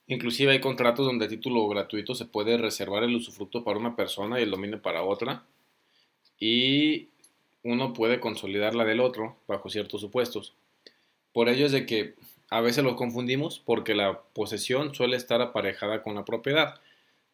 Inclusive 0.07 0.51
hay 0.51 0.60
contratos 0.60 1.05
donde 1.05 1.25
a 1.25 1.29
título 1.29 1.67
gratuito 1.67 2.13
se 2.13 2.25
puede 2.25 2.57
reservar 2.57 3.03
el 3.03 3.15
usufructo 3.15 3.63
para 3.63 3.79
una 3.79 3.95
persona 3.95 4.39
y 4.39 4.43
el 4.43 4.51
dominio 4.51 4.81
para 4.81 5.03
otra. 5.03 5.43
Y 6.39 7.07
uno 7.63 7.93
puede 7.93 8.19
consolidar 8.19 8.75
la 8.75 8.83
del 8.83 9.00
otro 9.00 9.38
bajo 9.48 9.69
ciertos 9.69 10.01
supuestos. 10.01 10.53
Por 11.31 11.48
ello 11.48 11.65
es 11.65 11.72
de 11.72 11.86
que 11.86 12.15
a 12.50 12.62
veces 12.62 12.83
los 12.83 12.95
confundimos 12.95 13.60
porque 13.60 13.95
la 13.95 14.19
posesión 14.33 14.93
suele 14.93 15.15
estar 15.17 15.41
aparejada 15.41 16.03
con 16.03 16.15
la 16.15 16.25
propiedad, 16.25 16.81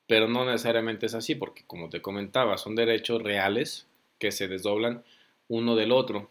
pero 0.08 0.28
no 0.28 0.46
necesariamente 0.46 1.08
es 1.08 1.16
así 1.16 1.36
porque 1.36 1.64
como 1.66 1.90
te 1.90 2.02
comentaba 2.02 2.58
son 2.58 2.76
derechos 2.76 3.22
reales 3.22 3.88
que 4.20 4.32
se 4.32 4.48
desdoblan 4.48 5.04
uno 5.48 5.76
del 5.76 5.92
otro. 5.92 6.30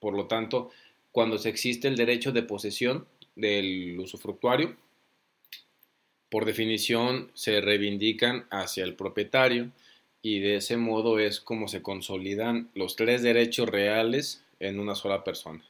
por 0.00 0.14
lo 0.14 0.26
tanto, 0.26 0.70
cuando 1.12 1.36
se 1.36 1.50
existe 1.50 1.86
el 1.86 1.96
derecho 1.96 2.32
de 2.32 2.42
posesión 2.42 3.06
del 3.34 3.98
usufructuario, 3.98 4.76
por 6.30 6.44
definición 6.44 7.30
se 7.34 7.60
reivindican 7.60 8.46
hacia 8.50 8.84
el 8.84 8.94
propietario 8.94 9.70
y 10.22 10.40
de 10.40 10.56
ese 10.56 10.76
modo 10.76 11.18
es 11.18 11.40
como 11.40 11.66
se 11.66 11.82
consolidan 11.82 12.70
los 12.74 12.96
tres 12.96 13.22
derechos 13.22 13.68
reales 13.68 14.44
en 14.60 14.78
una 14.78 14.94
sola 14.94 15.24
persona, 15.24 15.64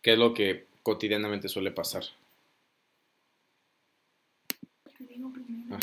que 0.00 0.12
es 0.12 0.18
lo 0.18 0.32
que 0.34 0.66
cotidianamente 0.82 1.48
suele 1.48 1.72
pasar. 1.72 2.04
Ah. 5.70 5.78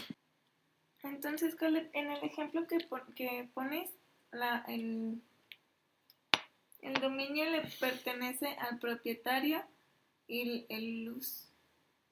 Entonces, 1.04 1.56
en 1.62 2.12
el 2.12 2.24
ejemplo 2.24 2.66
que, 2.66 2.80
que 3.16 3.48
pones, 3.54 3.90
la, 4.32 4.66
el, 4.68 5.22
el 6.82 6.94
dominio 6.96 7.50
le 7.50 7.62
pertenece 7.80 8.48
al 8.60 8.80
propietario 8.80 9.64
y 10.28 10.66
el, 10.70 11.10
uso, 11.10 11.48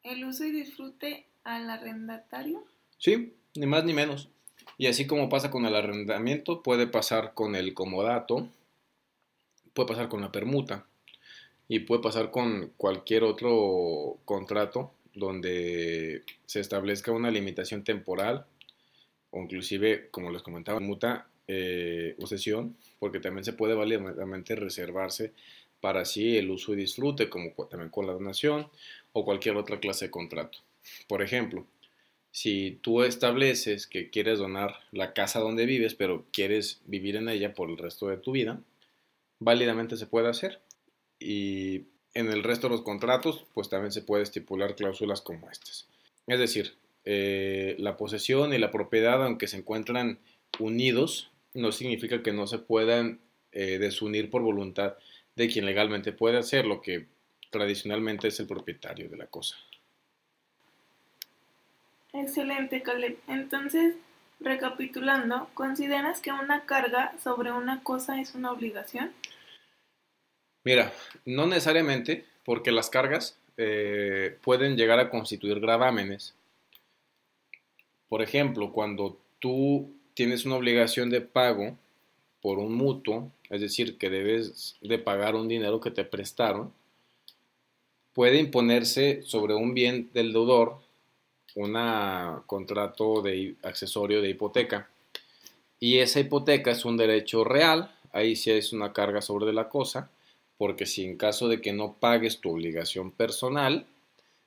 el 0.04 0.26
uso 0.26 0.46
y 0.46 0.52
disfrute 0.52 1.26
al 1.44 1.70
arrendatario. 1.70 2.64
Sí, 2.98 3.34
ni 3.56 3.66
más 3.66 3.84
ni 3.86 3.94
menos. 3.94 4.30
Y 4.78 4.88
así 4.88 5.08
como 5.08 5.30
pasa 5.30 5.52
con 5.52 5.66
el 5.66 5.76
arrendamiento, 5.76 6.64
puede 6.64 6.88
pasar 6.88 7.34
con 7.34 7.56
el 7.56 7.74
comodato, 7.74 8.48
puede 9.74 9.88
pasar 9.88 10.10
con 10.10 10.22
la 10.22 10.32
permuta 10.32 10.86
y 11.68 11.80
puede 11.80 12.02
pasar 12.02 12.32
con 12.32 12.72
cualquier 12.78 13.24
otro 13.24 14.20
contrato 14.26 14.94
donde 15.14 16.24
se 16.46 16.60
establezca 16.60 17.12
una 17.12 17.32
limitación 17.32 17.84
temporal 17.84 18.46
o 19.32 19.42
inclusive, 19.42 20.10
como 20.12 20.32
les 20.32 20.44
comentaba, 20.44 20.80
muta 20.80 21.28
eh, 21.48 22.16
o 22.20 22.28
sesión, 22.28 22.78
porque 23.00 23.20
también 23.20 23.44
se 23.44 23.54
puede 23.54 23.74
válidamente 23.74 24.56
reservarse 24.56 25.34
para 25.84 26.00
así 26.00 26.38
el 26.38 26.50
uso 26.50 26.72
y 26.72 26.78
disfrute, 26.78 27.28
como 27.28 27.52
también 27.70 27.90
con 27.90 28.08
la 28.08 28.14
donación 28.14 28.70
o 29.12 29.26
cualquier 29.26 29.58
otra 29.58 29.82
clase 29.82 30.06
de 30.06 30.12
contrato. 30.12 30.60
Por 31.10 31.22
ejemplo, 31.22 31.68
si 32.32 32.80
tú 32.82 33.04
estableces 33.04 33.86
que 33.86 34.10
quieres 34.10 34.40
donar 34.40 34.76
la 34.94 35.12
casa 35.12 35.42
donde 35.42 35.66
vives, 35.66 35.94
pero 35.94 36.26
quieres 36.32 36.80
vivir 36.86 37.18
en 37.18 37.28
ella 37.28 37.54
por 37.54 37.70
el 37.70 37.78
resto 37.78 38.08
de 38.08 38.16
tu 38.16 38.32
vida, 38.32 38.62
válidamente 39.40 39.98
se 39.98 40.08
puede 40.08 40.30
hacer. 40.30 40.62
Y 41.20 41.82
en 42.14 42.32
el 42.32 42.44
resto 42.44 42.70
de 42.70 42.76
los 42.76 42.84
contratos, 42.84 43.44
pues 43.54 43.68
también 43.68 43.92
se 43.92 44.04
puede 44.04 44.24
estipular 44.24 44.78
cláusulas 44.78 45.20
como 45.20 45.52
estas. 45.52 45.90
Es 46.28 46.40
decir, 46.40 46.78
eh, 47.04 47.76
la 47.78 47.98
posesión 47.98 48.54
y 48.54 48.58
la 48.58 48.72
propiedad, 48.72 49.22
aunque 49.22 49.48
se 49.48 49.58
encuentran 49.58 50.20
unidos, 50.60 51.30
no 51.54 51.74
significa 51.74 52.24
que 52.24 52.32
no 52.32 52.48
se 52.48 52.60
puedan 52.60 53.20
eh, 53.52 53.80
desunir 53.80 54.30
por 54.30 54.44
voluntad 54.44 54.96
de 55.36 55.48
quien 55.48 55.66
legalmente 55.66 56.12
puede 56.12 56.38
hacer 56.38 56.66
lo 56.66 56.82
que 56.82 57.08
tradicionalmente 57.50 58.28
es 58.28 58.40
el 58.40 58.48
propietario 58.48 59.10
de 59.10 59.18
la 59.18 59.28
cosa. 59.28 59.56
Excelente, 62.14 62.82
Caleb. 62.82 63.18
Entonces, 63.28 63.96
recapitulando, 64.40 65.50
¿consideras 65.54 66.22
que 66.22 66.32
una 66.32 66.66
carga 66.66 67.14
sobre 67.24 67.52
una 67.52 67.82
cosa 67.84 68.20
es 68.20 68.36
una 68.36 68.52
obligación? 68.52 69.12
Mira, 70.64 70.94
no 71.26 71.48
necesariamente, 71.48 72.26
porque 72.46 72.72
las 72.72 72.90
cargas 72.90 73.38
eh, 73.58 74.38
pueden 74.44 74.78
llegar 74.78 75.00
a 75.00 75.10
constituir 75.10 75.60
gravámenes. 75.60 76.36
Por 78.10 78.22
ejemplo, 78.22 78.72
cuando 78.72 79.18
tú 79.40 79.92
tienes 80.14 80.46
una 80.46 80.56
obligación 80.56 81.10
de 81.10 81.22
pago 81.22 81.78
por 82.42 82.60
un 82.60 82.76
mutuo, 82.76 83.32
es 83.54 83.62
decir, 83.62 83.98
que 83.98 84.10
debes 84.10 84.76
de 84.82 84.98
pagar 84.98 85.36
un 85.36 85.48
dinero 85.48 85.80
que 85.80 85.92
te 85.92 86.04
prestaron, 86.04 86.74
puede 88.14 88.40
imponerse 88.40 89.22
sobre 89.24 89.56
un 89.56 89.74
bien 89.74 90.10
del 90.14 90.34
deudor 90.34 90.82
un 91.56 91.74
contrato 92.48 93.22
de 93.22 93.56
accesorio 93.64 94.22
de 94.22 94.30
hipoteca. 94.30 94.90
Y 95.80 96.00
esa 96.00 96.20
hipoteca 96.20 96.72
es 96.72 96.86
un 96.86 96.98
derecho 96.98 97.44
real, 97.44 97.94
ahí 98.12 98.36
sí 98.36 98.52
es 98.52 98.74
una 98.74 98.94
carga 98.94 99.22
sobre 99.22 99.54
la 99.54 99.70
cosa, 99.70 100.10
porque 100.58 100.86
si 100.86 101.04
en 101.04 101.18
caso 101.18 101.48
de 101.48 101.62
que 101.62 101.74
no 101.74 101.94
pagues 102.00 102.40
tu 102.40 102.52
obligación 102.52 103.12
personal, 103.12 103.86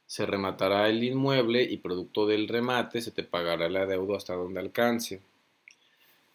se 0.07 0.25
rematará 0.25 0.88
el 0.88 1.03
inmueble 1.03 1.62
y 1.62 1.77
producto 1.79 2.27
del 2.27 2.49
remate 2.49 3.03
se 3.03 3.11
te 3.11 3.23
pagará 3.23 3.69
la 3.69 3.87
deuda 3.87 4.16
hasta 4.16 4.35
donde 4.35 4.61
alcance. 4.61 5.21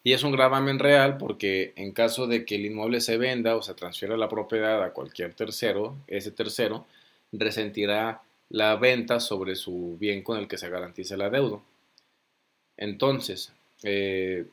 Y 0.03 0.13
es 0.13 0.23
un 0.23 0.31
gravamen 0.31 0.79
real 0.79 1.17
porque 1.17 1.73
en 1.75 1.91
caso 1.91 2.25
de 2.27 2.45
que 2.45 2.55
el 2.55 2.65
inmueble 2.65 3.01
se 3.01 3.17
venda 3.17 3.55
o 3.55 3.61
se 3.61 3.75
transfiera 3.75 4.17
la 4.17 4.29
propiedad 4.29 4.83
a 4.83 4.93
cualquier 4.93 5.33
tercero, 5.33 5.95
ese 6.07 6.31
tercero 6.31 6.85
resentirá 7.31 8.21
la 8.49 8.75
venta 8.75 9.19
sobre 9.19 9.55
su 9.55 9.97
bien 9.99 10.23
con 10.23 10.37
el 10.37 10.47
que 10.47 10.57
se 10.57 10.69
garantiza 10.69 11.17
la 11.17 11.29
deuda. 11.29 11.59
Entonces, 12.77 13.53
eh, 13.83 14.45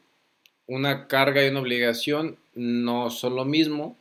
una 0.66 1.08
carga 1.08 1.44
y 1.44 1.48
una 1.48 1.60
obligación 1.60 2.36
no 2.54 3.10
son 3.10 3.34
lo 3.34 3.44
mismo, 3.44 3.96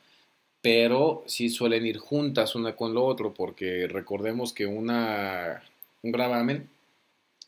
pero 0.62 1.24
sí 1.28 1.50
suelen 1.50 1.86
ir 1.86 1.98
juntas 1.98 2.56
una 2.56 2.76
con 2.76 2.94
lo 2.94 3.06
otro, 3.06 3.34
porque 3.34 3.88
recordemos 3.88 4.52
que 4.52 4.66
una, 4.66 5.64
un 6.04 6.12
gravamen 6.12 6.70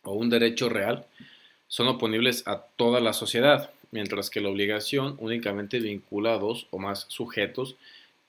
o 0.03 0.13
un 0.13 0.29
derecho 0.29 0.69
real 0.69 1.05
son 1.67 1.89
oponibles 1.89 2.47
a 2.47 2.61
toda 2.61 3.01
la 3.01 3.13
sociedad, 3.13 3.71
mientras 3.91 4.29
que 4.29 4.41
la 4.41 4.49
obligación 4.49 5.15
únicamente 5.19 5.79
vincula 5.79 6.33
a 6.33 6.37
dos 6.37 6.67
o 6.71 6.79
más 6.79 7.05
sujetos 7.09 7.75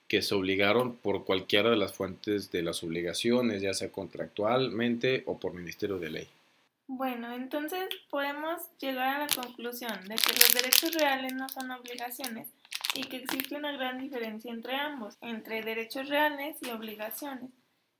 que 0.07 0.21
se 0.21 0.35
obligaron 0.35 0.97
por 0.97 1.23
cualquiera 1.23 1.69
de 1.69 1.77
las 1.77 1.93
fuentes 1.93 2.51
de 2.51 2.63
las 2.63 2.83
obligaciones, 2.83 3.61
ya 3.61 3.73
sea 3.73 3.91
contractualmente 3.91 5.23
o 5.25 5.39
por 5.39 5.53
Ministerio 5.53 5.99
de 5.99 6.09
Ley. 6.09 6.27
Bueno, 6.87 7.33
entonces 7.33 7.87
podemos 8.09 8.59
llegar 8.79 9.15
a 9.15 9.19
la 9.19 9.27
conclusión 9.27 10.03
de 10.09 10.15
que 10.15 10.33
los 10.33 10.53
derechos 10.53 10.93
reales 10.93 11.33
no 11.33 11.47
son 11.47 11.71
obligaciones 11.71 12.49
y 12.93 13.05
que 13.05 13.15
existe 13.15 13.55
una 13.55 13.71
gran 13.71 13.99
diferencia 13.99 14.51
entre 14.51 14.75
ambos, 14.75 15.17
entre 15.21 15.61
derechos 15.61 16.09
reales 16.09 16.57
y 16.61 16.69
obligaciones, 16.69 17.49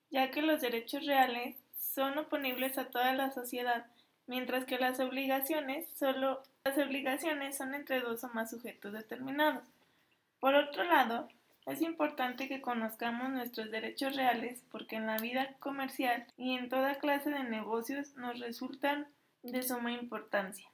ya 0.10 0.30
que 0.32 0.41
los 0.41 0.60
derechos 0.60 1.06
reales 1.06 1.56
son 1.80 2.17
oponibles 2.17 2.78
a 2.78 2.89
toda 2.89 3.13
la 3.13 3.32
sociedad, 3.32 3.86
mientras 4.27 4.65
que 4.65 4.77
las 4.77 4.99
obligaciones 4.99 5.88
solo 5.97 6.41
las 6.63 6.77
obligaciones 6.77 7.57
son 7.57 7.73
entre 7.73 8.01
dos 8.01 8.23
o 8.23 8.29
más 8.29 8.51
sujetos 8.51 8.93
determinados. 8.93 9.63
Por 10.39 10.53
otro 10.53 10.84
lado, 10.84 11.27
es 11.65 11.81
importante 11.81 12.47
que 12.47 12.62
conozcamos 12.62 13.29
nuestros 13.29 13.71
derechos 13.71 14.15
reales 14.15 14.63
porque 14.71 14.95
en 14.95 15.07
la 15.07 15.17
vida 15.17 15.55
comercial 15.60 16.25
y 16.38 16.55
en 16.55 16.69
toda 16.69 16.95
clase 16.95 17.31
de 17.31 17.43
negocios 17.43 18.15
nos 18.15 18.39
resultan 18.39 19.07
de 19.41 19.63
suma 19.63 19.91
importancia. 19.91 20.67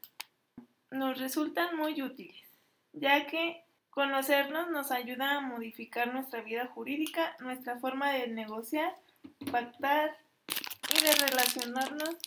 Nos 0.91 1.19
resultan 1.19 1.75
muy 1.77 2.01
útiles, 2.01 2.47
ya 2.93 3.27
que 3.27 3.63
conocernos 3.89 4.69
nos 4.69 4.91
ayuda 4.91 5.38
a 5.38 5.41
modificar 5.41 6.13
nuestra 6.13 6.41
vida 6.41 6.67
jurídica, 6.67 7.36
nuestra 7.39 7.79
forma 7.79 8.12
de 8.12 8.27
negociar, 8.27 8.93
pactar 9.51 10.17
y 10.89 11.01
de 11.01 11.12
relacionarnos 11.27 12.17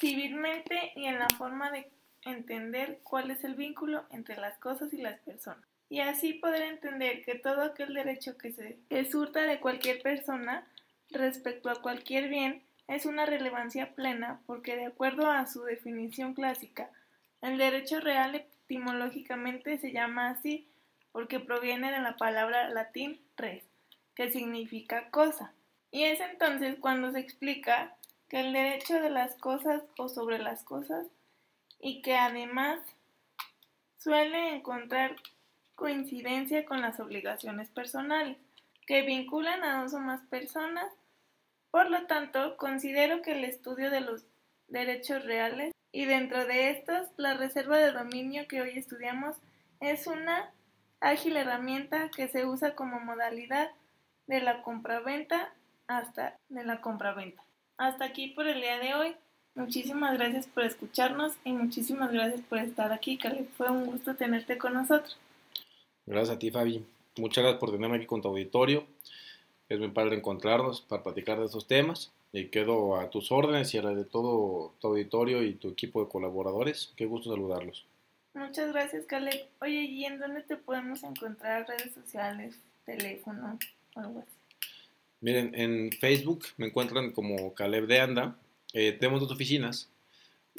civilmente 0.00 0.92
y 0.96 1.06
en 1.06 1.18
la 1.18 1.28
forma 1.36 1.70
de 1.70 1.90
entender 2.24 3.00
cuál 3.02 3.30
es 3.30 3.44
el 3.44 3.54
vínculo 3.54 4.04
entre 4.10 4.36
las 4.36 4.58
cosas 4.58 4.92
y 4.92 4.98
las 4.98 5.20
personas 5.20 5.70
y 5.90 6.00
así 6.00 6.34
poder 6.34 6.62
entender 6.62 7.24
que 7.24 7.34
todo 7.34 7.62
aquel 7.62 7.92
derecho 7.92 8.38
que 8.38 8.52
se 8.52 8.78
surta 9.10 9.42
de 9.42 9.58
cualquier 9.58 10.00
persona 10.00 10.64
respecto 11.10 11.68
a 11.68 11.82
cualquier 11.82 12.28
bien 12.28 12.62
es 12.86 13.06
una 13.06 13.26
relevancia 13.26 13.92
plena 13.94 14.40
porque 14.46 14.76
de 14.76 14.86
acuerdo 14.86 15.28
a 15.28 15.46
su 15.46 15.64
definición 15.64 16.32
clásica, 16.34 16.90
el 17.42 17.58
derecho 17.58 18.00
real 18.00 18.36
etimológicamente 18.36 19.78
se 19.78 19.92
llama 19.92 20.30
así 20.30 20.68
porque 21.10 21.40
proviene 21.40 21.90
de 21.90 21.98
la 21.98 22.16
palabra 22.16 22.70
latín 22.70 23.20
res, 23.36 23.64
que 24.14 24.30
significa 24.30 25.10
cosa. 25.10 25.52
Y 25.90 26.04
es 26.04 26.20
entonces 26.20 26.76
cuando 26.78 27.10
se 27.10 27.18
explica 27.18 27.96
que 28.30 28.40
el 28.40 28.52
derecho 28.52 28.94
de 29.02 29.10
las 29.10 29.34
cosas 29.34 29.82
o 29.98 30.08
sobre 30.08 30.38
las 30.38 30.62
cosas 30.62 31.08
y 31.80 32.00
que 32.00 32.16
además 32.16 32.78
suele 33.98 34.54
encontrar 34.54 35.16
coincidencia 35.74 36.64
con 36.64 36.80
las 36.80 37.00
obligaciones 37.00 37.68
personales, 37.70 38.38
que 38.86 39.02
vinculan 39.02 39.64
a 39.64 39.82
dos 39.82 39.94
o 39.94 39.98
más 39.98 40.20
personas. 40.28 40.92
Por 41.72 41.90
lo 41.90 42.06
tanto, 42.06 42.56
considero 42.56 43.20
que 43.20 43.32
el 43.32 43.44
estudio 43.44 43.90
de 43.90 44.00
los 44.00 44.24
derechos 44.68 45.24
reales 45.24 45.74
y 45.90 46.04
dentro 46.04 46.46
de 46.46 46.70
estos, 46.70 47.08
la 47.16 47.34
reserva 47.34 47.78
de 47.78 47.90
dominio 47.90 48.46
que 48.46 48.62
hoy 48.62 48.78
estudiamos 48.78 49.36
es 49.80 50.06
una 50.06 50.52
ágil 51.00 51.36
herramienta 51.36 52.10
que 52.10 52.28
se 52.28 52.46
usa 52.46 52.76
como 52.76 53.00
modalidad 53.00 53.70
de 54.28 54.40
la 54.40 54.62
compraventa 54.62 55.52
hasta 55.88 56.38
de 56.48 56.62
la 56.62 56.80
compraventa. 56.80 57.42
Hasta 57.80 58.04
aquí 58.04 58.28
por 58.28 58.46
el 58.46 58.60
día 58.60 58.78
de 58.78 58.92
hoy. 58.92 59.16
Muchísimas 59.54 60.12
gracias 60.12 60.46
por 60.46 60.64
escucharnos 60.64 61.32
y 61.46 61.52
muchísimas 61.52 62.12
gracias 62.12 62.42
por 62.42 62.58
estar 62.58 62.92
aquí, 62.92 63.16
Caleb. 63.16 63.48
Fue 63.56 63.70
un 63.70 63.86
gusto 63.86 64.14
tenerte 64.16 64.58
con 64.58 64.74
nosotros. 64.74 65.16
Gracias 66.04 66.36
a 66.36 66.38
ti, 66.38 66.50
Fabi. 66.50 66.84
Muchas 67.16 67.42
gracias 67.42 67.58
por 67.58 67.70
tenerme 67.70 67.96
aquí 67.96 68.04
con 68.04 68.20
tu 68.20 68.28
auditorio. 68.28 68.84
Es 69.70 69.78
muy 69.78 69.88
padre 69.92 70.16
encontrarnos 70.16 70.82
para 70.82 71.02
platicar 71.02 71.38
de 71.38 71.46
estos 71.46 71.66
temas. 71.66 72.12
Y 72.34 72.48
quedo 72.48 73.00
a 73.00 73.08
tus 73.08 73.32
órdenes 73.32 73.72
y 73.72 73.78
a 73.78 73.82
la 73.82 73.94
de 73.94 74.04
todo 74.04 74.74
tu 74.78 74.88
auditorio 74.88 75.42
y 75.42 75.54
tu 75.54 75.70
equipo 75.70 76.04
de 76.04 76.10
colaboradores. 76.10 76.92
Qué 76.96 77.06
gusto 77.06 77.30
saludarlos. 77.30 77.86
Muchas 78.34 78.74
gracias, 78.74 79.06
Caleb. 79.06 79.48
Oye, 79.62 79.84
¿y 79.84 80.04
en 80.04 80.18
dónde 80.18 80.42
te 80.42 80.58
podemos 80.58 81.02
encontrar? 81.02 81.66
Redes 81.66 81.94
sociales, 81.94 82.56
teléfono, 82.84 83.58
algo 83.94 84.18
así. 84.18 84.39
Miren, 85.20 85.54
en 85.54 85.92
Facebook 85.92 86.44
me 86.56 86.66
encuentran 86.66 87.12
como 87.12 87.54
Caleb 87.54 87.86
de 87.86 88.00
Anda 88.00 88.38
eh, 88.72 88.92
tenemos 88.92 89.20
dos 89.20 89.32
oficinas. 89.32 89.90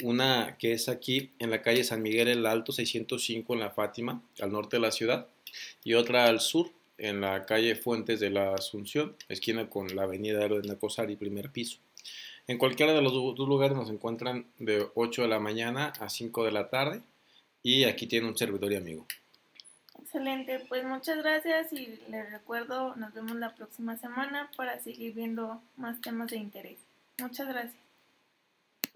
Una 0.02 0.56
que 0.58 0.72
es 0.72 0.88
aquí 0.88 1.30
en 1.38 1.50
la 1.50 1.62
calle 1.62 1.84
San 1.84 2.02
Miguel 2.02 2.28
el 2.28 2.46
Alto 2.46 2.72
605 2.72 3.54
en 3.54 3.60
la 3.60 3.70
Fátima, 3.70 4.22
al 4.40 4.52
norte 4.52 4.76
de 4.76 4.80
la 4.80 4.90
ciudad, 4.90 5.28
y 5.84 5.94
otra 5.94 6.26
al 6.26 6.40
sur, 6.40 6.70
en 6.98 7.20
la 7.20 7.44
calle 7.46 7.74
Fuentes 7.74 8.20
de 8.20 8.30
la 8.30 8.54
Asunción, 8.54 9.16
esquina 9.28 9.68
con 9.68 9.94
la 9.94 10.04
avenida 10.04 10.48
de 10.48 10.62
Nacosari, 10.62 11.16
primer 11.16 11.50
piso. 11.50 11.78
En 12.46 12.58
cualquiera 12.58 12.92
de 12.92 13.02
los 13.02 13.12
dos 13.12 13.48
lugares 13.48 13.76
nos 13.76 13.90
encuentran 13.90 14.46
de 14.58 14.86
8 14.94 15.22
de 15.22 15.28
la 15.28 15.40
mañana 15.40 15.92
a 16.00 16.08
5 16.08 16.44
de 16.44 16.52
la 16.52 16.68
tarde 16.70 17.02
y 17.62 17.84
aquí 17.84 18.06
tiene 18.06 18.28
un 18.28 18.36
servidor 18.36 18.72
y 18.72 18.76
amigo. 18.76 19.06
Excelente, 20.14 20.60
pues 20.68 20.84
muchas 20.84 21.16
gracias 21.16 21.72
y 21.72 21.98
les 22.08 22.30
recuerdo, 22.30 22.94
nos 22.96 23.14
vemos 23.14 23.34
la 23.36 23.54
próxima 23.54 23.96
semana 23.96 24.50
para 24.58 24.78
seguir 24.78 25.14
viendo 25.14 25.62
más 25.78 26.02
temas 26.02 26.28
de 26.28 26.36
interés. 26.36 26.76
Muchas 27.18 27.48
gracias. 27.48 27.81